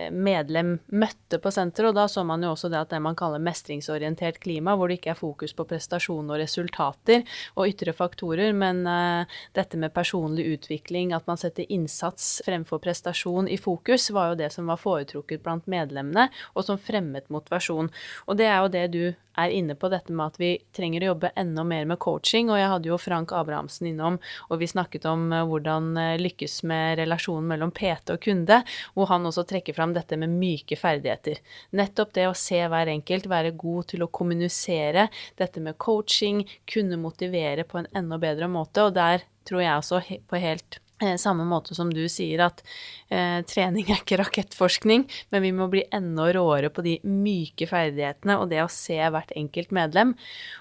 [0.09, 1.91] medlem møtte på senteret.
[1.91, 4.97] Og da så man jo også det at det man kaller mestringsorientert klima, hvor det
[4.97, 7.25] ikke er fokus på prestasjon og resultater
[7.55, 13.49] og ytre faktorer, men uh, dette med personlig utvikling, at man setter innsats fremfor prestasjon
[13.51, 17.91] i fokus, var jo det som var foretrukket blant medlemmene, og som fremmet motivasjon.
[18.27, 19.03] Og det er jo det du
[19.39, 22.51] er inne på dette med at vi trenger å jobbe enda mer med coaching.
[22.51, 26.59] Og jeg hadde jo Frank Abrahamsen innom, og vi snakket om eh, hvordan eh, lykkes
[26.69, 28.61] med relasjonen mellom PT og kunde,
[28.95, 31.41] hvor han også trekker fram dette med myke ferdigheter.
[31.77, 35.07] Nettopp det å se hver enkelt, være god til å kommunisere,
[35.39, 38.85] dette med coaching, kunne motivere på en enda bedre måte.
[38.85, 40.81] Og der tror jeg også på helt
[41.21, 42.63] samme måte som du sier at
[43.09, 48.39] eh, trening er ikke rakettforskning, men vi må bli enda råere på de myke ferdighetene
[48.39, 50.15] og det å se hvert enkelt medlem.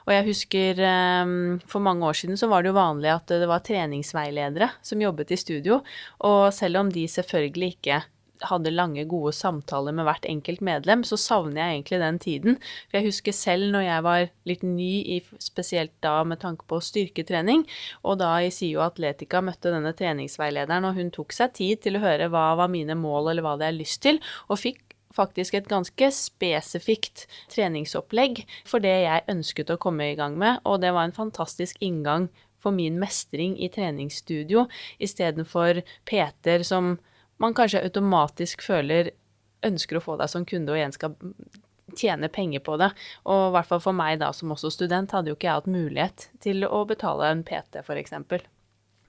[0.06, 1.34] Og jeg husker eh,
[1.70, 5.34] for mange år siden så var det jo vanlig at det var treningsveiledere som jobbet
[5.34, 5.82] i studio,
[6.26, 8.02] og selv om de selvfølgelig ikke
[8.46, 12.58] hadde lange, gode samtaler med hvert enkelt medlem, så savner jeg egentlig den tiden.
[12.88, 16.80] For jeg husker selv når jeg var litt ny, i, spesielt da med tanke på
[16.84, 17.64] styrketrening,
[18.06, 22.04] og da i SIO Atletica møtte denne treningsveilederen, og hun tok seg tid til å
[22.04, 25.68] høre hva var mine mål, eller hva det er lyst til, og fikk faktisk et
[25.70, 31.08] ganske spesifikt treningsopplegg for det jeg ønsket å komme i gang med, og det var
[31.08, 34.66] en fantastisk inngang for min mestring i treningsstudio,
[35.02, 36.96] istedenfor Peter som
[37.42, 39.12] man kanskje automatisk føler
[39.66, 41.16] ønsker å få deg som kunde og igjen skal
[41.98, 42.90] tjene penger på det.
[43.26, 45.72] Og i hvert fall for meg da som også student, hadde jo ikke jeg hatt
[45.72, 48.14] mulighet til å betale en PT, f.eks.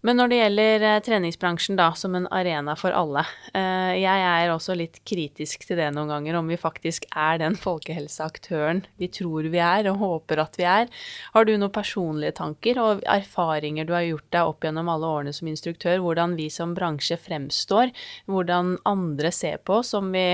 [0.06, 4.52] Men når det gjelder eh, treningsbransjen da, som en arena for alle, eh, jeg er
[4.54, 9.50] også litt kritisk til det noen ganger, om vi faktisk er den folkehelseaktøren vi tror
[9.52, 10.88] vi er og håper at vi er.
[11.36, 15.36] Har du noen personlige tanker og erfaringer du har gjort deg opp gjennom alle årene
[15.36, 17.92] som instruktør, hvordan vi som bransje fremstår,
[18.32, 20.30] hvordan andre ser på oss, om vi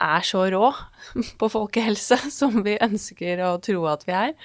[0.00, 0.70] er så rå
[1.40, 4.36] på folkehelse som vi ønsker å tro at vi er?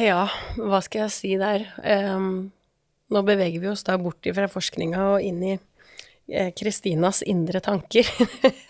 [0.00, 1.68] Ja, hva skal jeg si der?
[1.84, 2.48] Um
[3.12, 8.08] nå beveger vi oss da bort fra forskninga og inn i eh, Kristinas indre tanker.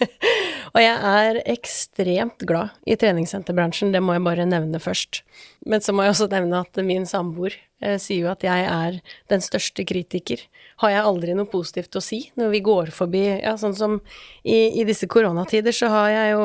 [0.74, 5.22] og jeg er ekstremt glad i treningssenterbransjen, det må jeg bare nevne først.
[5.66, 9.00] Men så må jeg også nevne at min samboer eh, sier jo at jeg er
[9.32, 10.44] den største kritiker.
[10.84, 13.98] Har jeg aldri noe positivt å si når vi går forbi Ja, sånn som
[14.46, 16.44] i, i disse koronatider så har jeg jo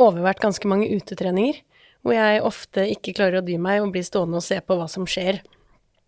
[0.00, 1.60] overvært ganske mange utetreninger.
[2.04, 4.88] Hvor jeg ofte ikke klarer å dy meg og blir stående og se på hva
[4.92, 5.38] som skjer.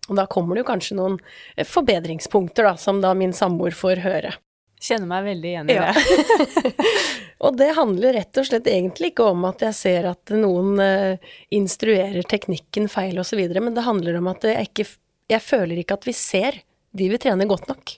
[0.06, 1.16] Og da kommer det jo kanskje noen
[1.56, 4.34] eh, forbedringspunkter, da, som da min samboer får høre.
[4.82, 5.92] Kjenner meg veldig igjen i ja.
[5.96, 6.72] det.
[7.44, 11.32] og det handler rett og slett egentlig ikke om at jeg ser at noen uh,
[11.54, 14.88] instruerer teknikken feil osv., men det handler om at jeg ikke
[15.26, 16.60] Jeg føler ikke at vi ser
[16.96, 17.96] de vi trener godt nok.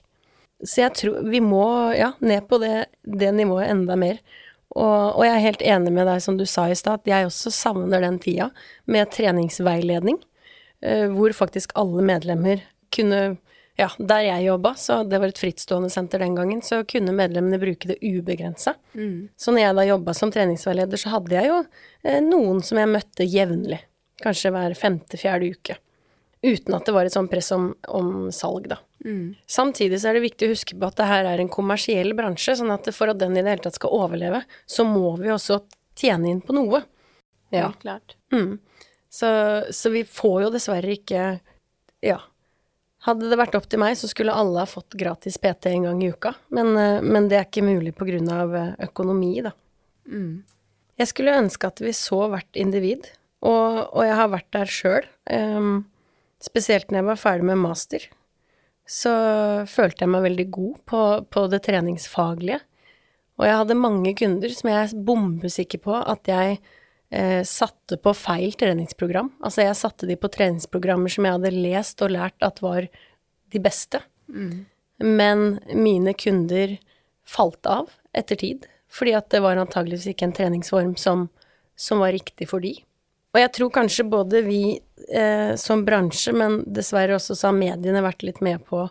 [0.65, 4.17] Så jeg tror vi må ja, ned på det, det nivået enda mer.
[4.75, 7.27] Og, og, jeg er helt enig med deg som du sa i stad, at jeg
[7.27, 8.49] også savner den tida
[8.85, 10.19] med treningsveiledning.
[10.81, 12.63] Eh, hvor faktisk alle medlemmer
[12.95, 13.37] kunne
[13.79, 17.59] ja, der jeg jobba, så det var et frittstående senter den gangen, så kunne medlemmene
[17.61, 18.73] bruke det ubegrensa.
[18.91, 19.29] Mm.
[19.39, 21.59] Så når jeg da jobba som treningsveileder, så hadde jeg jo
[22.03, 23.79] eh, noen som jeg møtte jevnlig.
[24.19, 25.77] Kanskje hver femte-fjerde uke.
[26.43, 28.81] Uten at det var et sånt press om, om salg, da.
[29.05, 29.35] Mm.
[29.47, 32.57] Samtidig så er det viktig å huske på at det her er en kommersiell bransje,
[32.59, 35.61] sånn at for at den i det hele tatt skal overleve, så må vi også
[35.99, 36.83] tjene inn på noe.
[37.55, 38.15] Ja, Helt klart.
[38.35, 38.59] Mm.
[39.09, 39.29] Så,
[39.73, 41.23] så, vi får jo dessverre ikke
[42.05, 42.19] Ja.
[43.07, 46.01] Hadde det vært opp til meg, så skulle alle ha fått gratis PT en gang
[46.03, 46.33] i uka.
[46.51, 47.93] Men, eh, men det er ikke mulig
[48.27, 49.53] av eh, økonomi, da.
[50.05, 50.43] Mm.
[50.99, 53.07] Jeg skulle ønske at vi så hvert individ,
[53.39, 55.07] og, og jeg har vært der sjøl.
[55.31, 55.85] Um,
[56.43, 58.03] spesielt når jeg var ferdig med master.
[58.89, 59.13] Så
[59.69, 62.59] følte jeg meg veldig god på, på det treningsfaglige.
[63.39, 66.59] Og jeg hadde mange kunder som jeg er bombesikker på at jeg
[67.11, 69.31] eh, satte på feil treningsprogram.
[69.43, 72.89] Altså, jeg satte de på treningsprogrammer som jeg hadde lest og lært at var
[73.49, 74.01] de beste.
[74.29, 74.65] Mm.
[75.05, 76.77] Men mine kunder
[77.29, 81.27] falt av etter tid, fordi at det var antageligvis ikke en treningsform som,
[81.77, 82.73] som var riktig for de.
[83.29, 84.63] Og jeg tror kanskje både vi
[85.13, 88.87] eh, som bransje, men dessverre også så har mediene vært litt med på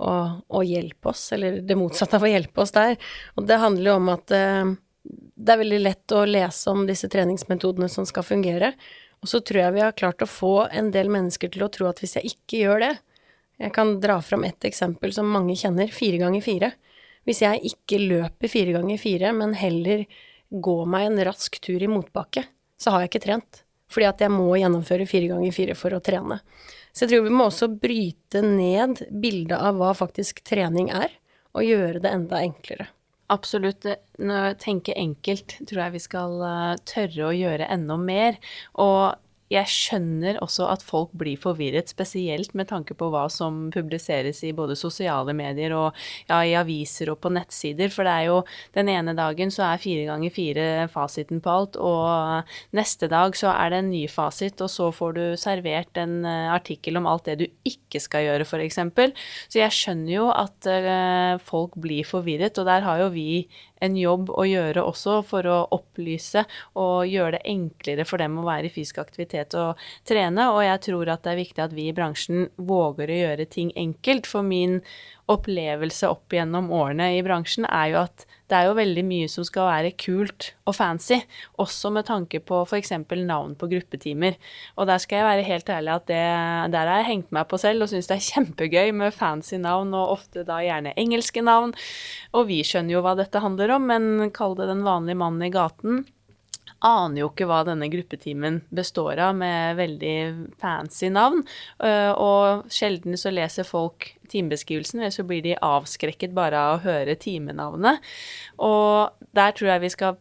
[0.00, 0.12] å,
[0.46, 2.94] å, hjelpe oss, eller det motsatte av å hjelpe oss der.
[3.36, 4.70] Og det handler jo om at eh,
[5.04, 8.74] det er veldig lett å lese om disse treningsmetodene som skal fungere,
[9.20, 11.88] og så tror jeg vi har klart å få en del mennesker til å tro
[11.90, 12.94] at hvis jeg ikke gjør det
[13.60, 16.70] Jeg kan dra fram ett eksempel som mange kjenner, fire ganger fire.
[17.28, 20.06] Hvis jeg ikke løper fire ganger fire, men heller
[20.48, 22.46] går meg en rask tur i motbakke,
[22.80, 23.60] så har jeg ikke trent.
[23.92, 26.40] Fordi at jeg må gjennomføre fire ganger fire for å trene.
[26.96, 31.12] Så jeg tror vi må også bryte ned bildet av hva faktisk trening er,
[31.52, 32.88] og gjøre det enda enklere.
[33.30, 33.86] Absolutt.
[34.58, 38.40] Tenker enkelt, tror jeg vi skal eh, tørre å gjøre enda mer.
[38.82, 39.14] Og
[39.50, 44.52] jeg skjønner også at folk blir forvirret, spesielt med tanke på hva som publiseres i
[44.54, 45.96] både sosiale medier og
[46.28, 47.90] ja, i aviser og på nettsider.
[47.90, 48.36] For det er jo
[48.76, 52.46] den ene dagen så er fire ganger fire fasiten på alt, og
[52.76, 56.52] neste dag så er det en ny fasit, og så får du servert en eh,
[56.54, 58.78] artikkel om alt det du ikke skal gjøre, f.eks.
[59.50, 63.48] Så jeg skjønner jo at uh, folk blir forvirret, og der har jo vi
[63.84, 66.44] en jobb å gjøre også for å opplyse
[66.78, 70.50] og gjøre det enklere for dem å være i fysisk aktivitet og trene.
[70.54, 73.72] Og jeg tror at det er viktig at vi i bransjen våger å gjøre ting
[73.78, 74.28] enkelt.
[74.30, 74.80] For min
[75.30, 79.46] opplevelse opp gjennom årene i bransjen er jo at det er jo veldig mye som
[79.46, 81.20] skal være kult og fancy,
[81.62, 82.90] også med tanke på f.eks.
[83.22, 84.34] navn på gruppetimer.
[84.74, 86.22] Og der skal jeg være helt ærlig at det,
[86.74, 89.94] der har jeg hengt meg på selv og syns det er kjempegøy med fancy navn,
[89.94, 91.76] og ofte da gjerne engelske navn.
[92.34, 95.54] Og vi skjønner jo hva dette handler om, men kall det den vanlige mannen i
[95.54, 96.02] gaten
[96.86, 100.16] aner jo ikke hva denne gruppetimen består av, med veldig
[100.62, 101.42] fancy navn.
[101.80, 107.18] Og sjelden så leser folk timebeskrivelsen, eller så blir de avskrekket bare av å høre
[107.20, 108.00] timenavnet.
[108.62, 110.20] Og der tror jeg vi skal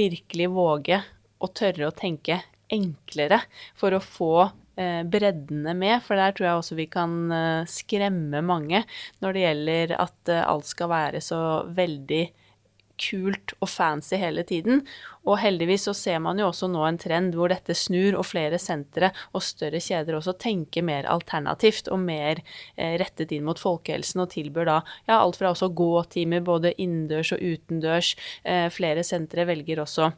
[0.00, 1.00] virkelig våge
[1.40, 2.40] å tørre å tenke
[2.70, 3.40] enklere
[3.78, 8.44] for å få øh, breddene med, for der tror jeg også vi kan øh, skremme
[8.46, 8.84] mange
[9.24, 11.40] når det gjelder at alt skal være så
[11.74, 12.24] veldig
[13.00, 14.84] kult og fancy hele tiden.
[15.28, 18.60] Og heldigvis så ser man jo også nå en trend hvor dette snur, og flere
[18.60, 22.40] sentre og større kjeder også tenker mer alternativt og mer
[22.76, 27.34] eh, rettet inn mot folkehelsen, og tilbyr da ja, alt fra også gåtimer både innendørs
[27.36, 28.14] og utendørs.
[28.44, 30.12] Eh, flere sentre velger også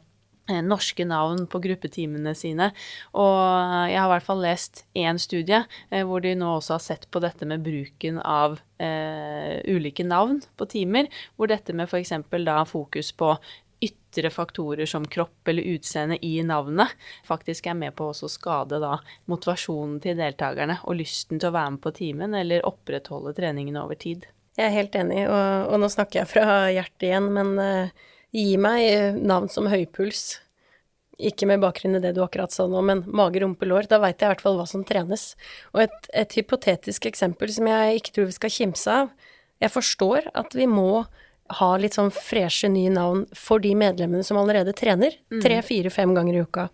[0.47, 2.71] norske navn på gruppetimene sine.
[3.15, 6.83] Og jeg har i hvert fall lest én studie eh, hvor de nå også har
[6.83, 12.15] sett på dette med bruken av eh, ulike navn på timer, hvor dette med f.eks.
[12.43, 13.37] da fokus på
[13.83, 16.93] ytre faktorer som kropp eller utseende i navnet
[17.27, 18.97] faktisk er med på å skade da
[19.31, 23.99] motivasjonen til deltakerne og lysten til å være med på timen eller opprettholde treningen over
[23.99, 24.27] tid.
[24.55, 28.55] Jeg er helt enig, og, og nå snakker jeg fra hjertet igjen, men uh Gi
[28.57, 30.39] meg eh, navn som høypuls.
[31.21, 33.85] Ikke med bakgrunn i det du akkurat sa nå, men mage, rumpe, lår.
[33.91, 35.33] Da veit jeg i hvert fall hva som trenes.
[35.75, 39.13] Og et, et, hypotetisk eksempel som jeg ikke tror vi skal kimse av.
[39.61, 41.05] Jeg forstår at vi må
[41.59, 45.13] ha litt sånn freshe nye navn for de medlemmene som allerede trener.
[45.29, 45.41] Mm.
[45.43, 46.67] Tre, fire, fem ganger i uka.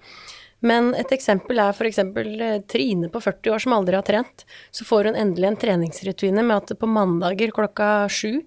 [0.63, 1.99] Men et eksempel er f.eks.
[1.99, 4.47] Eh, Trine på 40 år som aldri har trent.
[4.71, 8.45] Så får hun endelig en treningsrutine med at på mandager klokka sju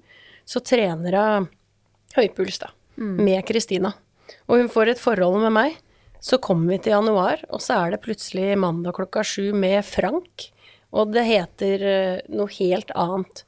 [0.48, 1.52] så trener hun
[2.16, 3.16] høypuls, da mm.
[3.24, 3.94] med Kristina.
[4.48, 5.78] Og hun får et forhold med meg.
[6.22, 10.46] Så kommer vi til januar, og så er det plutselig mandag klokka sju med Frank.
[10.94, 13.42] Og det heter uh, noe helt annet.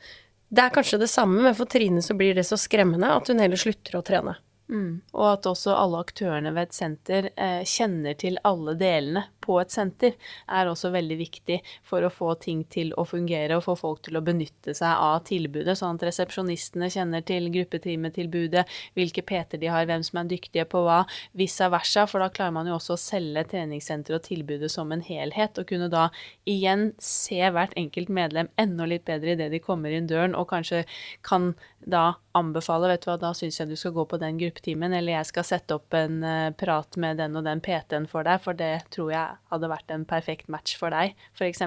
[0.54, 3.42] Det er kanskje det samme, men for Trine så blir det så skremmende at hun
[3.42, 4.34] heller slutter å trene.
[4.70, 5.02] Mm.
[5.12, 9.72] Og at også alle aktørene ved et senter eh, kjenner til alle delene på et
[9.74, 10.16] senter,
[10.48, 14.18] er også veldig viktig for å få ting til å fungere og få folk til
[14.18, 18.64] å benytte seg av tilbudet, sånn at resepsjonistene kjenner til gruppetimetilbudet,
[18.96, 21.02] hvilke PT de har, hvem som er dyktige på hva,
[21.36, 25.04] vice versa, for da klarer man jo også å selge treningssenteret og tilbudet som en
[25.04, 26.08] helhet, og kunne da
[26.48, 30.84] igjen se hvert enkelt medlem enda litt bedre idet de kommer inn døren, og kanskje
[31.26, 31.52] kan
[31.84, 35.18] da anbefale, vet du hva, da syns jeg du skal gå på den gruppetimen, eller
[35.18, 38.58] jeg skal sette opp en uh, prat med den og den PT-en for deg, for
[38.58, 41.64] det tror jeg hadde vært en perfekt match for deg, f.eks.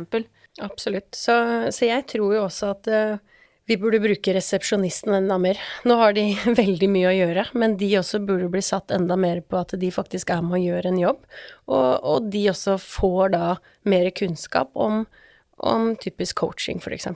[0.64, 1.10] Absolutt.
[1.16, 1.36] Så,
[1.74, 3.20] så, jeg tror jo også at uh,
[3.68, 5.60] vi burde bruke resepsjonisten enda mer.
[5.88, 6.26] Nå har de
[6.62, 9.92] veldig mye å gjøre, men de også burde bli satt enda mer på at de
[9.94, 11.22] faktisk er med å gjøre en jobb,
[11.68, 13.46] og, og de også får da
[13.88, 15.06] mer kunnskap om,
[15.60, 17.12] om typisk coaching, f.eks.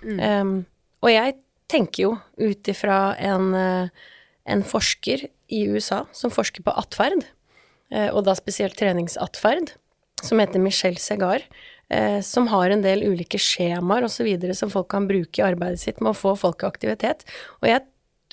[0.00, 0.20] Mm.
[0.20, 0.58] Um,
[1.04, 1.36] og jeg
[1.70, 4.08] tenker jo ut ifra en, eh,
[4.50, 7.26] en, forsker i USA som forsker på atferd,
[7.92, 9.74] eh, og da spesielt treningsatferd,
[10.26, 11.44] som heter Michelle Segar,
[11.90, 14.28] eh, som har en del ulike skjemaer osv.
[14.54, 17.26] som folk kan bruke i arbeidet sitt med å få folk i aktivitet.
[17.60, 17.86] Og jeg,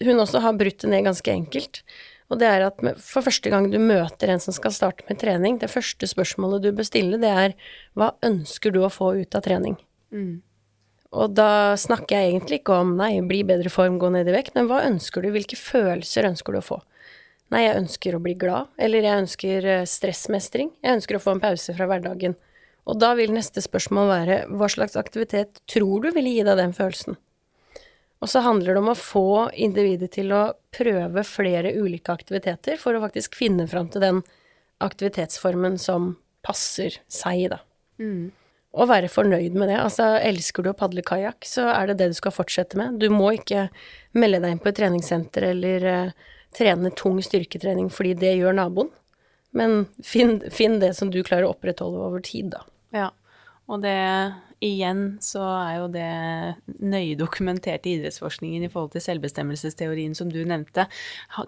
[0.06, 1.84] hun også har brutt det ned ganske enkelt.
[2.28, 5.62] Og det er at for første gang du møter en som skal starte med trening,
[5.62, 7.56] det første spørsmålet du bør stille, det er
[7.96, 9.78] hva ønsker du å få ut av trening?
[10.12, 10.42] Mm.
[11.16, 14.58] Og da snakker jeg egentlig ikke om nei, bli bedre form, gå ned i vekt,
[14.58, 16.82] men hva ønsker du, hvilke følelser ønsker du å få?
[17.54, 21.38] Nei, jeg ønsker å bli glad, eller jeg ønsker eh, stressmestring, jeg ønsker å få
[21.38, 22.36] en pause fra hverdagen.
[22.88, 26.76] Og da vil neste spørsmål være hva slags aktivitet tror du ville gi deg den
[26.76, 27.18] følelsen?
[28.24, 30.42] Og så handler det om å få individet til å
[30.74, 34.22] prøve flere ulike aktiviteter for å faktisk finne fram til den
[34.84, 37.62] aktivitetsformen som passer seg, da.
[38.02, 38.32] Mm.
[38.78, 39.78] Og være fornøyd med det.
[39.82, 42.98] Altså, elsker du å padle kajakk, så er det det du skal fortsette med.
[43.02, 43.68] Du må ikke
[44.18, 46.28] melde deg inn på et treningssenter eller uh,
[46.58, 48.92] trene tung styrketrening fordi det gjør naboen.
[49.58, 52.66] Men finn, finn det som du klarer å opprettholde over tid, da.
[52.96, 53.08] Ja,
[53.68, 53.96] og det
[54.64, 56.08] igjen så er jo det
[56.82, 60.88] nøye dokumentert i idrettsforskningen i forhold til selvbestemmelsesteorien som du nevnte.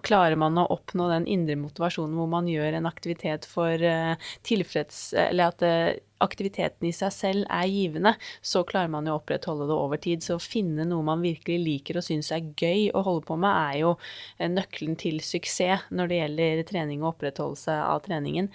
[0.06, 4.14] Klarer man å oppnå den indre motivasjonen hvor man gjør en aktivitet for uh,
[4.46, 5.10] tilfreds...
[5.18, 5.90] Eller at uh,
[6.24, 10.24] aktiviteten i seg selv er givende, så klarer man jo å opprettholde det over tid.
[10.24, 13.50] Så å finne noe man virkelig liker og syns er gøy å holde på med,
[13.50, 13.94] er jo
[14.38, 18.50] eh, nøkkelen til suksess når det gjelder trening og opprettholdelse av treningen.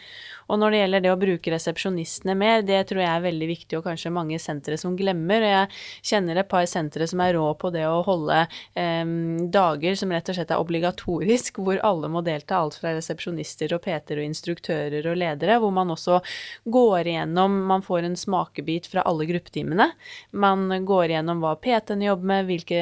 [0.49, 3.79] Og når det gjelder det å bruke resepsjonistene mer, det tror jeg er veldig viktig,
[3.79, 5.45] og kanskje mange sentre som glemmer.
[5.45, 8.43] Og Jeg kjenner et par sentre som er rå på det å holde
[8.77, 9.13] eh,
[9.53, 13.83] dager som rett og slett er obligatorisk, hvor alle må delta, alt fra resepsjonister og
[13.85, 16.21] PT-er og instruktører og ledere, hvor man også
[16.69, 19.89] går igjennom man får en smakebit fra alle gruppetimene.
[20.31, 22.79] Man går gjennom hva PT-ene jobber med, hvilke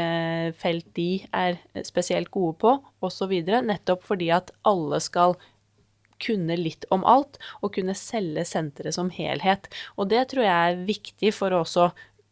[0.59, 3.33] felt de er spesielt gode på, osv.
[3.43, 5.37] Nettopp fordi at alle skal
[6.23, 9.67] kunne litt om alt, og kunne selge senteret som helhet.
[9.97, 11.89] Og det tror jeg er viktig for å også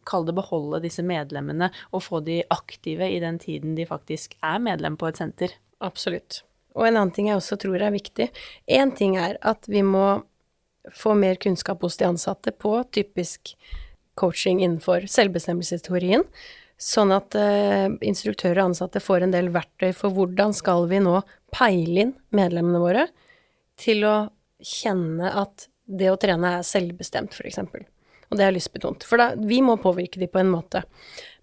[0.07, 4.63] kall det beholde disse medlemmene, og få de aktive i den tiden de faktisk er
[4.63, 5.53] medlem på et senter.
[5.83, 6.41] Absolutt.
[6.77, 8.29] Og en annen ting jeg også tror er viktig.
[8.71, 10.23] Én ting er at vi må
[10.89, 13.55] få mer kunnskap hos de ansatte på typisk
[14.19, 16.25] coaching innenfor selvbestemmelsesteorien,
[16.81, 21.19] sånn at uh, instruktører og ansatte får en del verktøy for hvordan skal vi nå
[21.53, 23.07] peile inn medlemmene våre
[23.79, 24.15] til å
[24.61, 27.61] kjenne at det å trene er selvbestemt, f.eks.
[28.31, 29.03] Og det er lystbetont.
[29.03, 30.85] For da, vi må påvirke de på en måte.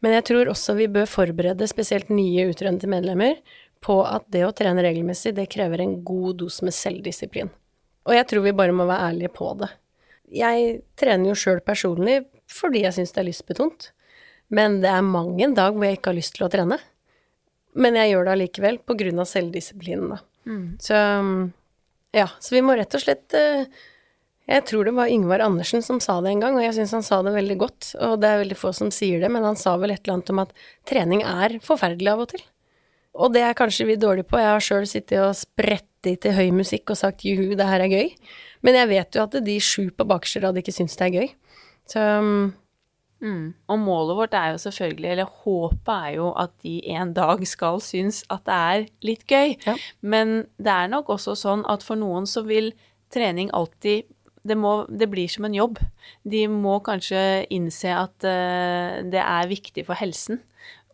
[0.01, 3.43] Men jeg tror også vi bør forberede spesielt nye utrente medlemmer
[3.84, 7.53] på at det å trene regelmessig, det krever en god dos med selvdisiplin.
[8.09, 9.68] Og jeg tror vi bare må være ærlige på det.
[10.32, 13.90] Jeg trener jo sjøl personlig fordi jeg syns det er lystbetont.
[14.48, 16.78] Men det er mang en dag hvor jeg ikke har lyst til å trene.
[17.78, 20.18] Men jeg gjør det allikevel på grunn av selvdisiplinen, da.
[20.48, 20.66] Mm.
[20.80, 20.96] Så
[22.16, 23.66] ja, så vi må rett og slett eh,
[24.48, 27.04] Jeg tror det var Yngvar Andersen som sa det en gang, og jeg syns han
[27.04, 27.90] sa det veldig godt.
[28.00, 30.32] Og det er veldig få som sier det, men han sa vel et eller annet
[30.32, 30.54] om at
[30.88, 32.46] trening er forferdelig av og til.
[33.18, 34.38] Og det er kanskje vi dårlige på.
[34.40, 37.90] Jeg har sjøl sittet og sprettet til høy musikk og sagt juhu, det her er
[37.90, 38.14] gøy.
[38.62, 41.28] Men jeg vet jo at de sju på bakerste rad ikke syns det er gøy.
[41.88, 42.48] Så um,
[43.18, 43.54] Mm.
[43.66, 47.80] Og målet vårt er jo selvfølgelig, eller håpet er jo at de en dag skal
[47.82, 49.56] synes at det er litt gøy.
[49.66, 49.74] Ja.
[50.00, 52.72] Men det er nok også sånn at for noen så vil
[53.14, 54.06] trening alltid
[54.46, 55.80] det, må, det blir som en jobb.
[56.22, 60.38] De må kanskje innse at uh, det er viktig for helsen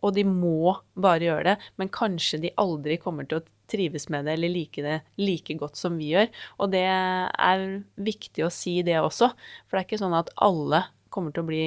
[0.03, 4.27] og de må bare gjøre det, men kanskje de aldri kommer til å trives med
[4.27, 6.27] det eller like det like godt som vi gjør.
[6.61, 7.63] Og det er
[7.97, 9.31] viktig å si det også,
[9.65, 11.65] for det er ikke sånn at alle kommer til å bli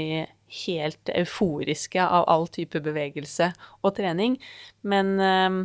[0.65, 3.51] helt euforiske av all type bevegelse
[3.83, 4.39] og trening.
[4.83, 5.59] Men øh,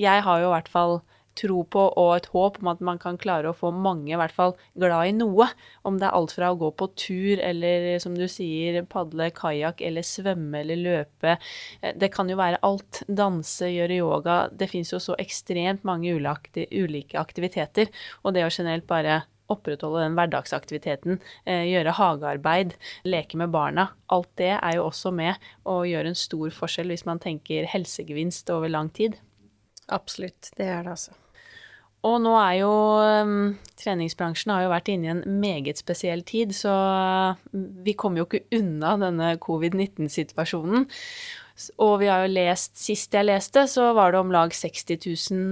[0.00, 0.98] jeg har jo i hvert fall
[1.38, 4.34] tro på og et håp om at man kan klare å få mange i hvert
[4.34, 5.48] fall glad i noe.
[5.86, 9.82] Om det er alt fra å gå på tur eller som du sier padle kajakk
[9.84, 11.36] eller svømme eller løpe.
[11.80, 13.02] Eh, det kan jo være alt.
[13.08, 14.38] Danse, gjøre yoga.
[14.52, 17.90] Det fins jo så ekstremt mange ulike aktiviteter.
[18.22, 19.22] Og det å generelt bare
[19.52, 22.74] opprettholde den hverdagsaktiviteten, eh, gjøre hagearbeid,
[23.04, 23.90] leke med barna.
[24.08, 28.50] Alt det er jo også med å gjøre en stor forskjell hvis man tenker helsegevinst
[28.50, 29.20] over lang tid.
[29.88, 31.23] Absolutt, det er det altså.
[32.04, 32.72] Og nå er jo
[33.24, 36.74] um, Treningsbransjen har jo vært inne i en meget spesiell tid, så
[37.52, 40.86] vi kommer jo ikke unna denne covid-19-situasjonen.
[41.78, 44.96] Og vi har jo lest Sist jeg leste, så var det om lag 60
[45.30, 45.42] 000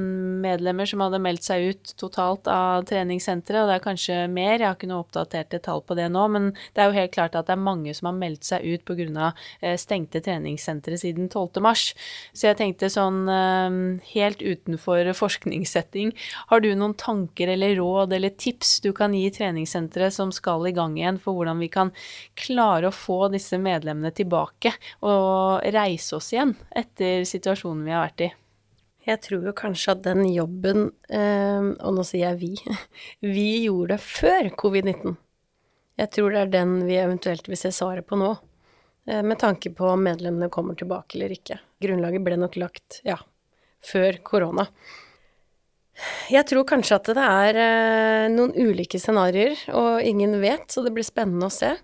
[0.43, 4.67] medlemmer som hadde meldt seg ut totalt av treningssenteret, og det er kanskje mer, jeg
[4.67, 7.47] har ikke noe oppdaterte tall på det nå, men det er jo helt klart at
[7.47, 9.31] det er mange som har meldt seg ut pga.
[9.63, 11.63] Eh, stengte treningssentre siden 12.
[11.65, 11.85] mars.
[12.35, 13.79] Så jeg tenkte sånn eh,
[14.13, 16.13] helt utenfor forskningssetting,
[16.51, 20.75] har du noen tanker eller råd eller tips du kan gi treningssenteret som skal i
[20.75, 21.95] gang igjen, for hvordan vi kan
[22.35, 24.75] klare å få disse medlemmene tilbake
[25.07, 28.31] og reise reise oss igjen etter situasjonen vi har vært i?
[29.03, 32.53] Jeg tror jo kanskje at den jobben, eh, og nå sier jeg vi,
[33.35, 35.17] vi gjorde før covid-19.
[35.99, 38.31] Jeg tror det er den vi eventuelt vil se svaret på nå,
[39.11, 41.59] eh, med tanke på om medlemmene kommer tilbake eller ikke.
[41.83, 43.19] Grunnlaget ble nok lagt, ja,
[43.83, 44.69] før korona.
[46.33, 50.95] Jeg tror kanskje at det er eh, noen ulike scenarioer, og ingen vet, så det
[50.95, 51.75] blir spennende å se.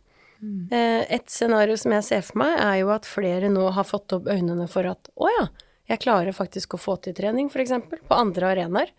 [0.43, 0.69] Mm.
[0.71, 4.15] Eh, et scenario som jeg ser for meg, er jo at flere nå har fått
[4.17, 5.49] opp øynene for at å ja,
[5.89, 7.73] jeg klarer faktisk å få til trening, f.eks.,
[8.09, 8.93] på andre arenaer.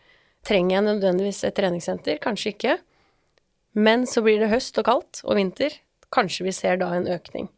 [0.48, 2.18] Trenger jeg nødvendigvis et treningssenter?
[2.24, 2.78] Kanskje ikke.
[3.78, 5.76] Men så blir det høst og kaldt og vinter.
[6.14, 7.50] Kanskje vi ser da en økning.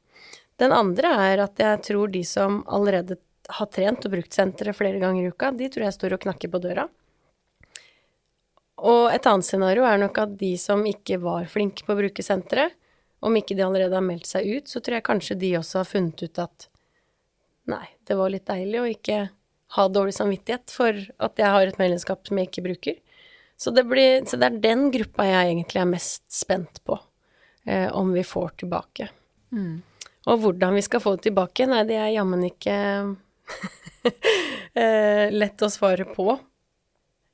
[0.60, 3.18] Den andre er at jeg tror de som allerede
[3.52, 6.52] har trent og brukt senteret flere ganger i uka, de tror jeg står og knakker
[6.52, 6.86] på døra.
[8.82, 12.26] Og et annet scenario er nok at de som ikke var flinke på å bruke
[12.26, 12.76] senteret,
[13.22, 15.90] om ikke de allerede har meldt seg ut, så tror jeg kanskje de også har
[15.90, 16.68] funnet ut at
[17.70, 19.20] nei, det var litt deilig å ikke
[19.78, 22.98] ha dårlig samvittighet for at jeg har et medlemskap som jeg ikke bruker.
[23.62, 26.98] Så det, blir, så det er den gruppa jeg egentlig er mest spent på,
[27.70, 29.08] eh, om vi får tilbake.
[29.54, 29.84] Mm.
[30.32, 32.78] Og hvordan vi skal få det tilbake, nei, det er jammen ikke
[34.82, 36.34] eh, lett å svare på.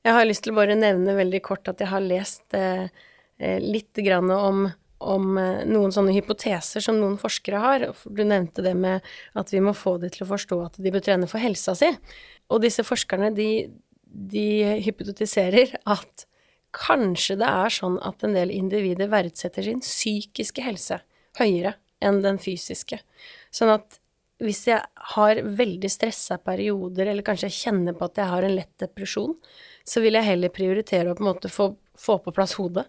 [0.04, 2.92] Jeg har lyst til å bare nevne veldig kort at jeg har lest eh,
[3.40, 4.68] eh litt grann om,
[5.04, 7.88] om eh, noen sånne hypoteser som noen forskere har.
[8.06, 9.06] Du nevnte det med
[9.38, 11.92] at vi må få de til å forstå at de bør trene for helsa si.
[12.54, 13.68] Og disse forskerne, de,
[14.08, 14.48] de
[14.86, 16.28] hypotetiserer at
[16.78, 21.00] kanskje det er sånn at en del individer verdsetter sin psykiske helse
[21.40, 23.00] høyere enn den fysiske.
[23.54, 24.00] Sånn at
[24.44, 24.84] hvis jeg
[25.16, 29.34] har veldig stressa perioder, eller kanskje jeg kjenner på at jeg har en lett depresjon,
[29.88, 32.86] så vil jeg heller prioritere å på en måte få, få på plass hodet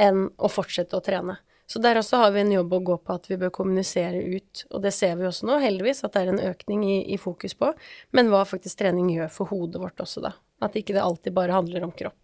[0.00, 1.38] enn å fortsette å trene.
[1.66, 4.64] Så der også har vi en jobb å gå på at vi bør kommunisere ut,
[4.74, 7.54] og det ser vi også nå, heldigvis, at det er en økning i, i fokus
[7.56, 7.70] på,
[8.12, 10.34] men hva faktisk trening gjør for hodet vårt også, da.
[10.62, 12.18] At ikke det alltid bare handler om kropp.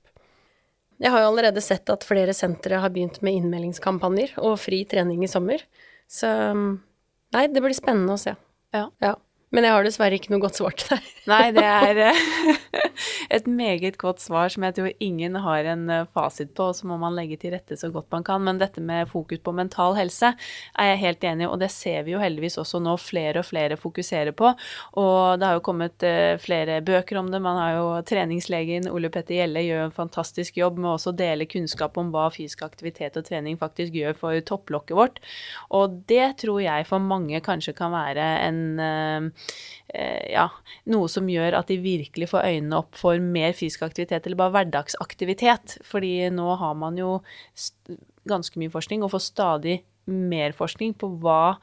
[0.99, 5.23] Jeg har jo allerede sett at flere sentre har begynt med innmeldingskampanjer og fri trening
[5.25, 5.63] i sommer,
[6.11, 8.35] så nei, det blir spennende å se.
[8.75, 8.89] Ja.
[9.01, 9.15] ja.
[9.55, 11.05] Men jeg har dessverre ikke noe godt svar til deg.
[11.31, 12.89] Nei, det er eh,
[13.37, 16.89] et meget godt svar som jeg tror ingen har en eh, fasit på, og så
[16.89, 18.45] må man legge til rette så godt man kan.
[18.45, 22.05] Men dette med fokus på mental helse er jeg helt enig i, og det ser
[22.05, 24.53] vi jo heldigvis også nå flere og flere fokuserer på.
[25.01, 27.41] Og det har jo kommet eh, flere bøker om det.
[27.45, 31.49] Man har jo treningslegen Ole Petter Gjelle gjør en fantastisk jobb med også å dele
[31.49, 35.25] kunnskap om hva fysisk aktivitet og trening faktisk gjør for topplokket vårt.
[35.73, 39.33] Og det tror jeg for mange kanskje kan være en
[39.89, 40.49] ja,
[40.93, 44.53] noe som gjør at de virkelig får øynene opp for mer fysisk aktivitet, eller bare
[44.59, 45.79] hverdagsaktivitet.
[45.89, 47.15] Fordi nå har man jo
[48.29, 49.79] ganske mye forskning, og får stadig
[50.09, 51.57] mer forskning på hva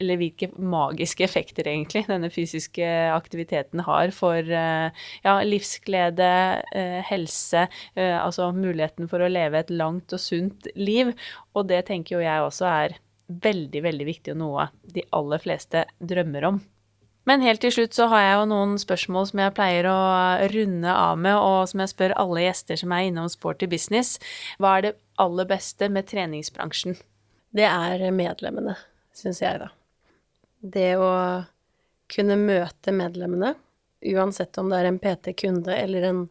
[0.00, 6.28] eller hvilke magiske effekter egentlig denne fysiske aktiviteten har for eh, ja, livsglede,
[6.76, 7.66] eh, helse,
[7.96, 11.14] altså muligheten for å leve et langt og sunt liv.
[11.56, 15.86] Og det tenker jo jeg også er veldig, veldig viktig og noe de aller fleste
[15.98, 16.60] drømmer om.
[17.26, 19.98] Men helt til slutt så har jeg jo noen spørsmål som jeg pleier å
[20.52, 24.14] runde av med, og som jeg spør alle gjester som er innom Sporty Business.
[24.62, 26.94] Hva er det aller beste med treningsbransjen?
[27.56, 28.76] Det er medlemmene,
[29.16, 29.72] syns jeg, da.
[30.62, 31.10] Det å
[32.14, 33.56] kunne møte medlemmene,
[34.06, 36.22] uansett om det er en PT-kunde eller en,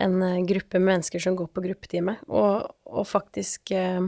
[0.00, 0.18] en,
[0.48, 4.00] gruppe mennesker som går på gruppetime, og, og faktisk eh,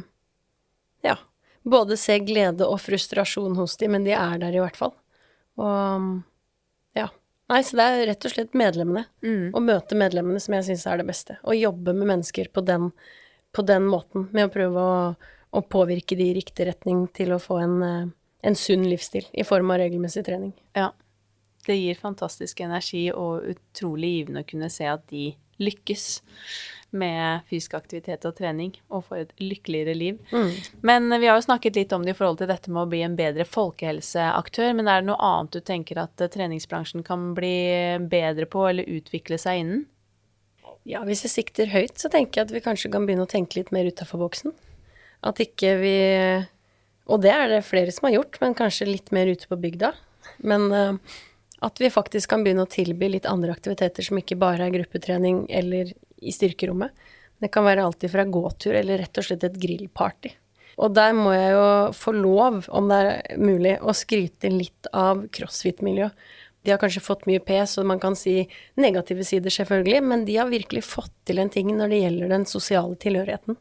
[1.04, 1.18] ja,
[1.68, 4.96] både se glede og frustrasjon hos dem, men de er der i hvert fall.
[5.61, 6.09] Og
[6.96, 7.09] ja.
[7.52, 9.05] Nei, så det er rett og slett medlemmene.
[9.24, 9.52] Mm.
[9.55, 11.36] Å møte medlemmene som jeg syns er det beste.
[11.44, 12.90] Å jobbe med mennesker på den,
[13.55, 14.98] på den måten, med å prøve å,
[15.52, 18.12] å, påvirke de i riktig retning til å få en, eh,
[18.48, 20.55] en sunn livsstil i form av regelmessig trening.
[20.78, 20.92] Ja.
[21.64, 25.30] Det gir fantastisk energi og utrolig givende å kunne se at de
[25.62, 26.07] lykkes
[26.94, 30.20] med fysisk aktivitet og trening, og få et lykkeligere liv.
[30.30, 30.52] Mm.
[30.86, 33.02] Men vi har jo snakket litt om det i forhold til dette med å bli
[33.07, 34.70] en bedre folkehelseaktør.
[34.78, 37.57] Men er det noe annet du tenker at eh, treningsbransjen kan bli
[38.11, 39.84] bedre på, eller utvikle seg innen?
[40.88, 43.59] Ja, hvis jeg sikter høyt, så tenker jeg at vi kanskje kan begynne å tenke
[43.59, 44.52] litt mer utafor boksen.
[45.24, 45.96] At ikke vi
[47.09, 49.90] Og det er det flere som har gjort, men kanskje litt mer ute på bygda.
[50.40, 51.16] Men uh,
[51.64, 55.44] at vi faktisk kan begynne å tilby litt andre aktiviteter som ikke bare er gruppetrening
[55.48, 56.92] eller i styrkerommet.
[57.40, 60.32] Det kan være alltid fra gåtur eller rett og slett et grillparty.
[60.82, 65.26] Og der må jeg jo få lov, om det er mulig, å skryte litt av
[65.34, 66.16] crossfit-miljøet.
[66.64, 68.38] De har kanskje fått mye pes, og man kan si
[68.80, 72.46] negative sider, selvfølgelig, men de har virkelig fått til en ting når det gjelder den
[72.48, 73.58] sosiale tilhørigheten.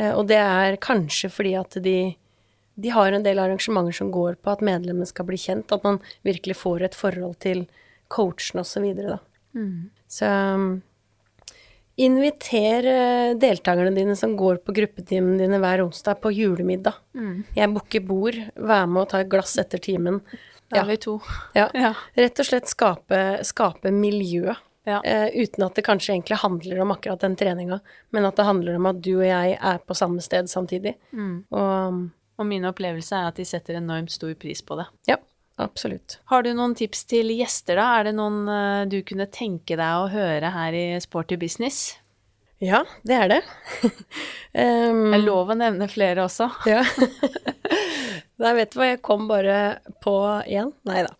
[0.00, 1.98] Eh, og det er kanskje fordi at de,
[2.74, 5.98] de har en del arrangementer som går på at medlemmene skal bli kjent, at man
[6.26, 7.66] virkelig får et forhold til
[8.08, 8.86] coachen osv.
[8.94, 9.18] Så.
[9.54, 9.90] Mm.
[10.08, 10.30] så
[12.00, 16.96] Inviter eh, deltakerne dine som går på gruppetimene dine hver onsdag, på julemiddag.
[17.14, 17.42] Mm.
[17.56, 20.22] Jeg booker bord, vær med og ta et glass etter timen.
[20.70, 21.18] Da er vi to.
[21.52, 21.66] Ja.
[21.84, 21.92] ja.
[22.16, 24.54] Rett og slett skape, skape miljø
[24.88, 25.02] Ja.
[25.04, 27.82] Uh, uten at det kanskje egentlig handler om akkurat den treninga,
[28.16, 30.94] men at det handler om at du og jeg er på samme sted samtidig.
[31.12, 31.44] Mm.
[31.52, 32.00] Og
[32.40, 34.88] Og min opplevelse er at de setter enormt stor pris på det.
[35.10, 35.18] ja,
[35.60, 36.18] absolutt.
[36.32, 37.88] Har du noen tips til gjester, da?
[38.00, 41.98] Er det noen eh, du kunne tenke deg å høre her i Sporty business?
[42.60, 43.40] Ja, det er det.
[43.84, 46.50] um, Det er lov å nevne flere også.
[46.68, 46.82] Ja.
[48.40, 49.54] Nei, vet du hva, jeg kom bare
[50.00, 50.14] på
[50.48, 50.70] én.
[50.88, 51.12] Nei da.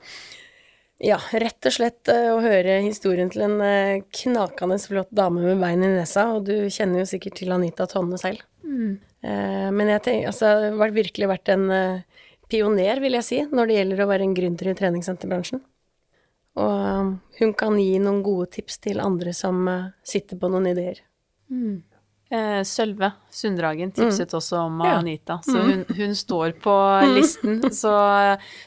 [1.05, 5.61] Ja, rett og slett eh, å høre historien til en eh, knakende flott dame med
[5.61, 8.41] bein i nesa, og du kjenner jo sikkert til Anita Tonne selv.
[8.65, 12.01] Eh, men jeg tenker, altså, det har virkelig vært en eh,
[12.51, 15.61] pioner, vil jeg si, når det gjelder å være en gründer i treningssenterbransjen.
[16.57, 17.13] Og eh,
[17.43, 21.03] hun kan gi noen gode tips til andre som eh, sitter på noen ideer.
[21.51, 21.83] Mm.
[22.63, 24.85] Sølve Sunddragen tipset også om Mm.
[24.87, 24.91] Ja.
[24.93, 24.99] Mm.
[25.01, 26.75] Anita, så hun, hun står på
[27.17, 27.57] listen.
[27.75, 27.91] Så,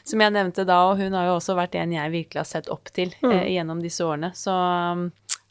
[0.04, 2.68] som jeg nevnte da, og hun har jo også vært en jeg virkelig har sett
[2.68, 3.32] opp til Mm.
[3.32, 4.34] eh, gjennom disse årene.
[4.36, 4.52] Så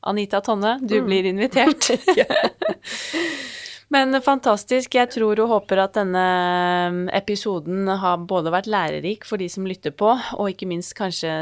[0.05, 1.05] Anita Tonne, du Mm.
[1.09, 1.89] blir invitert.
[3.93, 4.95] Men fantastisk.
[4.97, 6.23] Jeg tror og håper at denne
[6.89, 11.33] um, episoden har både vært lærerik for de som lytter på, og ikke minst kanskje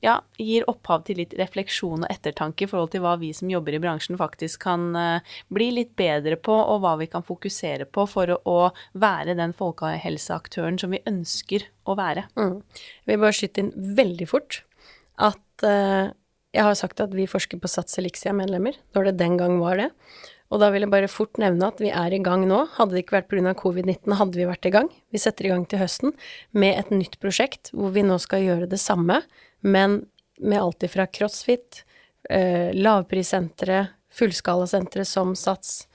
[0.00, 3.74] ja, gir opphav til litt refleksjon og ettertanke i forhold til hva vi som jobber
[3.74, 8.06] i bransjen faktisk kan eh, bli litt bedre på, og hva vi kan fokusere på
[8.10, 8.58] for å
[8.94, 12.28] være den folkehelseaktøren som vi ønsker å være.
[12.38, 12.60] Mm.
[13.02, 14.62] Jeg vil bare skyte inn veldig fort
[15.18, 16.14] at uh,
[16.54, 19.90] jeg har sagt at vi forsker på Sats Elixia-medlemmer, når det den gang var det.
[20.48, 22.62] Og da vil jeg bare fort nevne at vi er i gang nå.
[22.78, 23.52] Hadde det ikke vært pga.
[23.58, 24.88] covid-19, hadde vi vært i gang.
[25.12, 26.14] Vi setter i gang til høsten
[26.56, 29.20] med et nytt prosjekt hvor vi nå skal gjøre det samme,
[29.60, 30.00] men
[30.40, 31.82] med alt ifra crossfit,
[32.30, 35.86] eh, lavprissentre, fullskalasentre som Sats,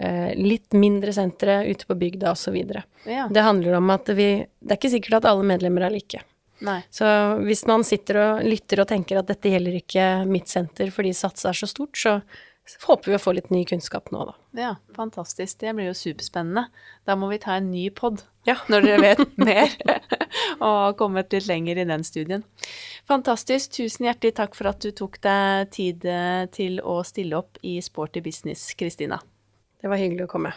[0.00, 2.56] eh, litt mindre sentre ute på bygda osv.
[3.04, 3.28] Ja.
[3.28, 6.22] Det handler om at vi Det er ikke sikkert at alle medlemmer er like.
[6.60, 6.82] Nei.
[6.90, 7.06] Så
[7.44, 11.44] hvis man sitter og lytter og tenker at dette gjelder ikke mitt senter fordi Sats
[11.44, 12.22] er så stort, så
[12.86, 14.34] håper vi å få litt ny kunnskap nå, da.
[14.58, 15.58] Ja, fantastisk.
[15.62, 16.66] Det blir jo superspennende.
[17.08, 18.58] Da må vi ta en ny pod Ja.
[18.70, 19.72] når dere vet mer
[20.64, 22.44] og har kommet litt lenger i den studien.
[23.08, 23.76] Fantastisk.
[23.78, 27.78] Tusen hjertelig takk for at du tok deg tid eh, til å stille opp i
[27.84, 29.20] Sporty business, Kristina.
[29.78, 30.56] Det var hyggelig å komme.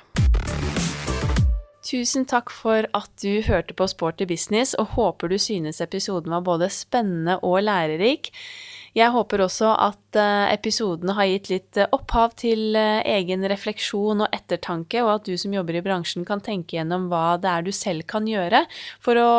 [1.82, 6.44] Tusen takk for at du hørte på Sporty business, og håper du synes episoden var
[6.46, 8.30] både spennende og lærerik.
[8.94, 14.26] Jeg håper også at eh, episoden har gitt litt eh, opphav til eh, egen refleksjon
[14.28, 17.66] og ettertanke, og at du som jobber i bransjen kan tenke gjennom hva det er
[17.66, 18.66] du selv kan gjøre
[19.02, 19.32] for å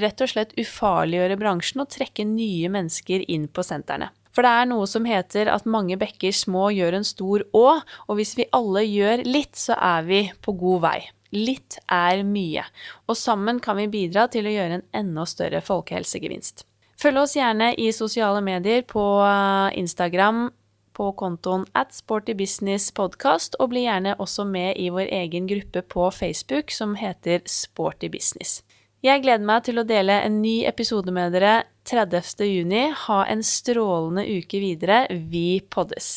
[0.00, 4.08] rett og slett ufarliggjøre bransjen og trekke nye mennesker inn på sentrene.
[4.32, 7.66] For det er noe som heter at mange bekker små gjør en stor å,
[8.08, 11.00] og hvis vi alle gjør litt, så er vi på god vei.
[11.32, 12.66] Litt er mye,
[13.08, 16.66] og sammen kan vi bidra til å gjøre en enda større folkehelsegevinst.
[17.00, 20.50] Følg oss gjerne i sosiale medier på eh, Instagram
[20.92, 26.70] på kontoen at sportybusinesspodkast, og bli gjerne også med i vår egen gruppe på Facebook
[26.70, 28.60] som heter Sporty Business.
[29.02, 32.44] Jeg gleder meg til å dele en ny episode med dere 30.
[32.46, 32.84] juni.
[33.08, 35.06] Ha en strålende uke videre.
[35.10, 36.12] Vi poddes!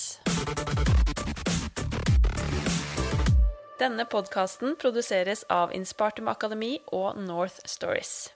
[3.76, 8.32] Denne podkasten produseres av Innspartum Akademi og North Stories.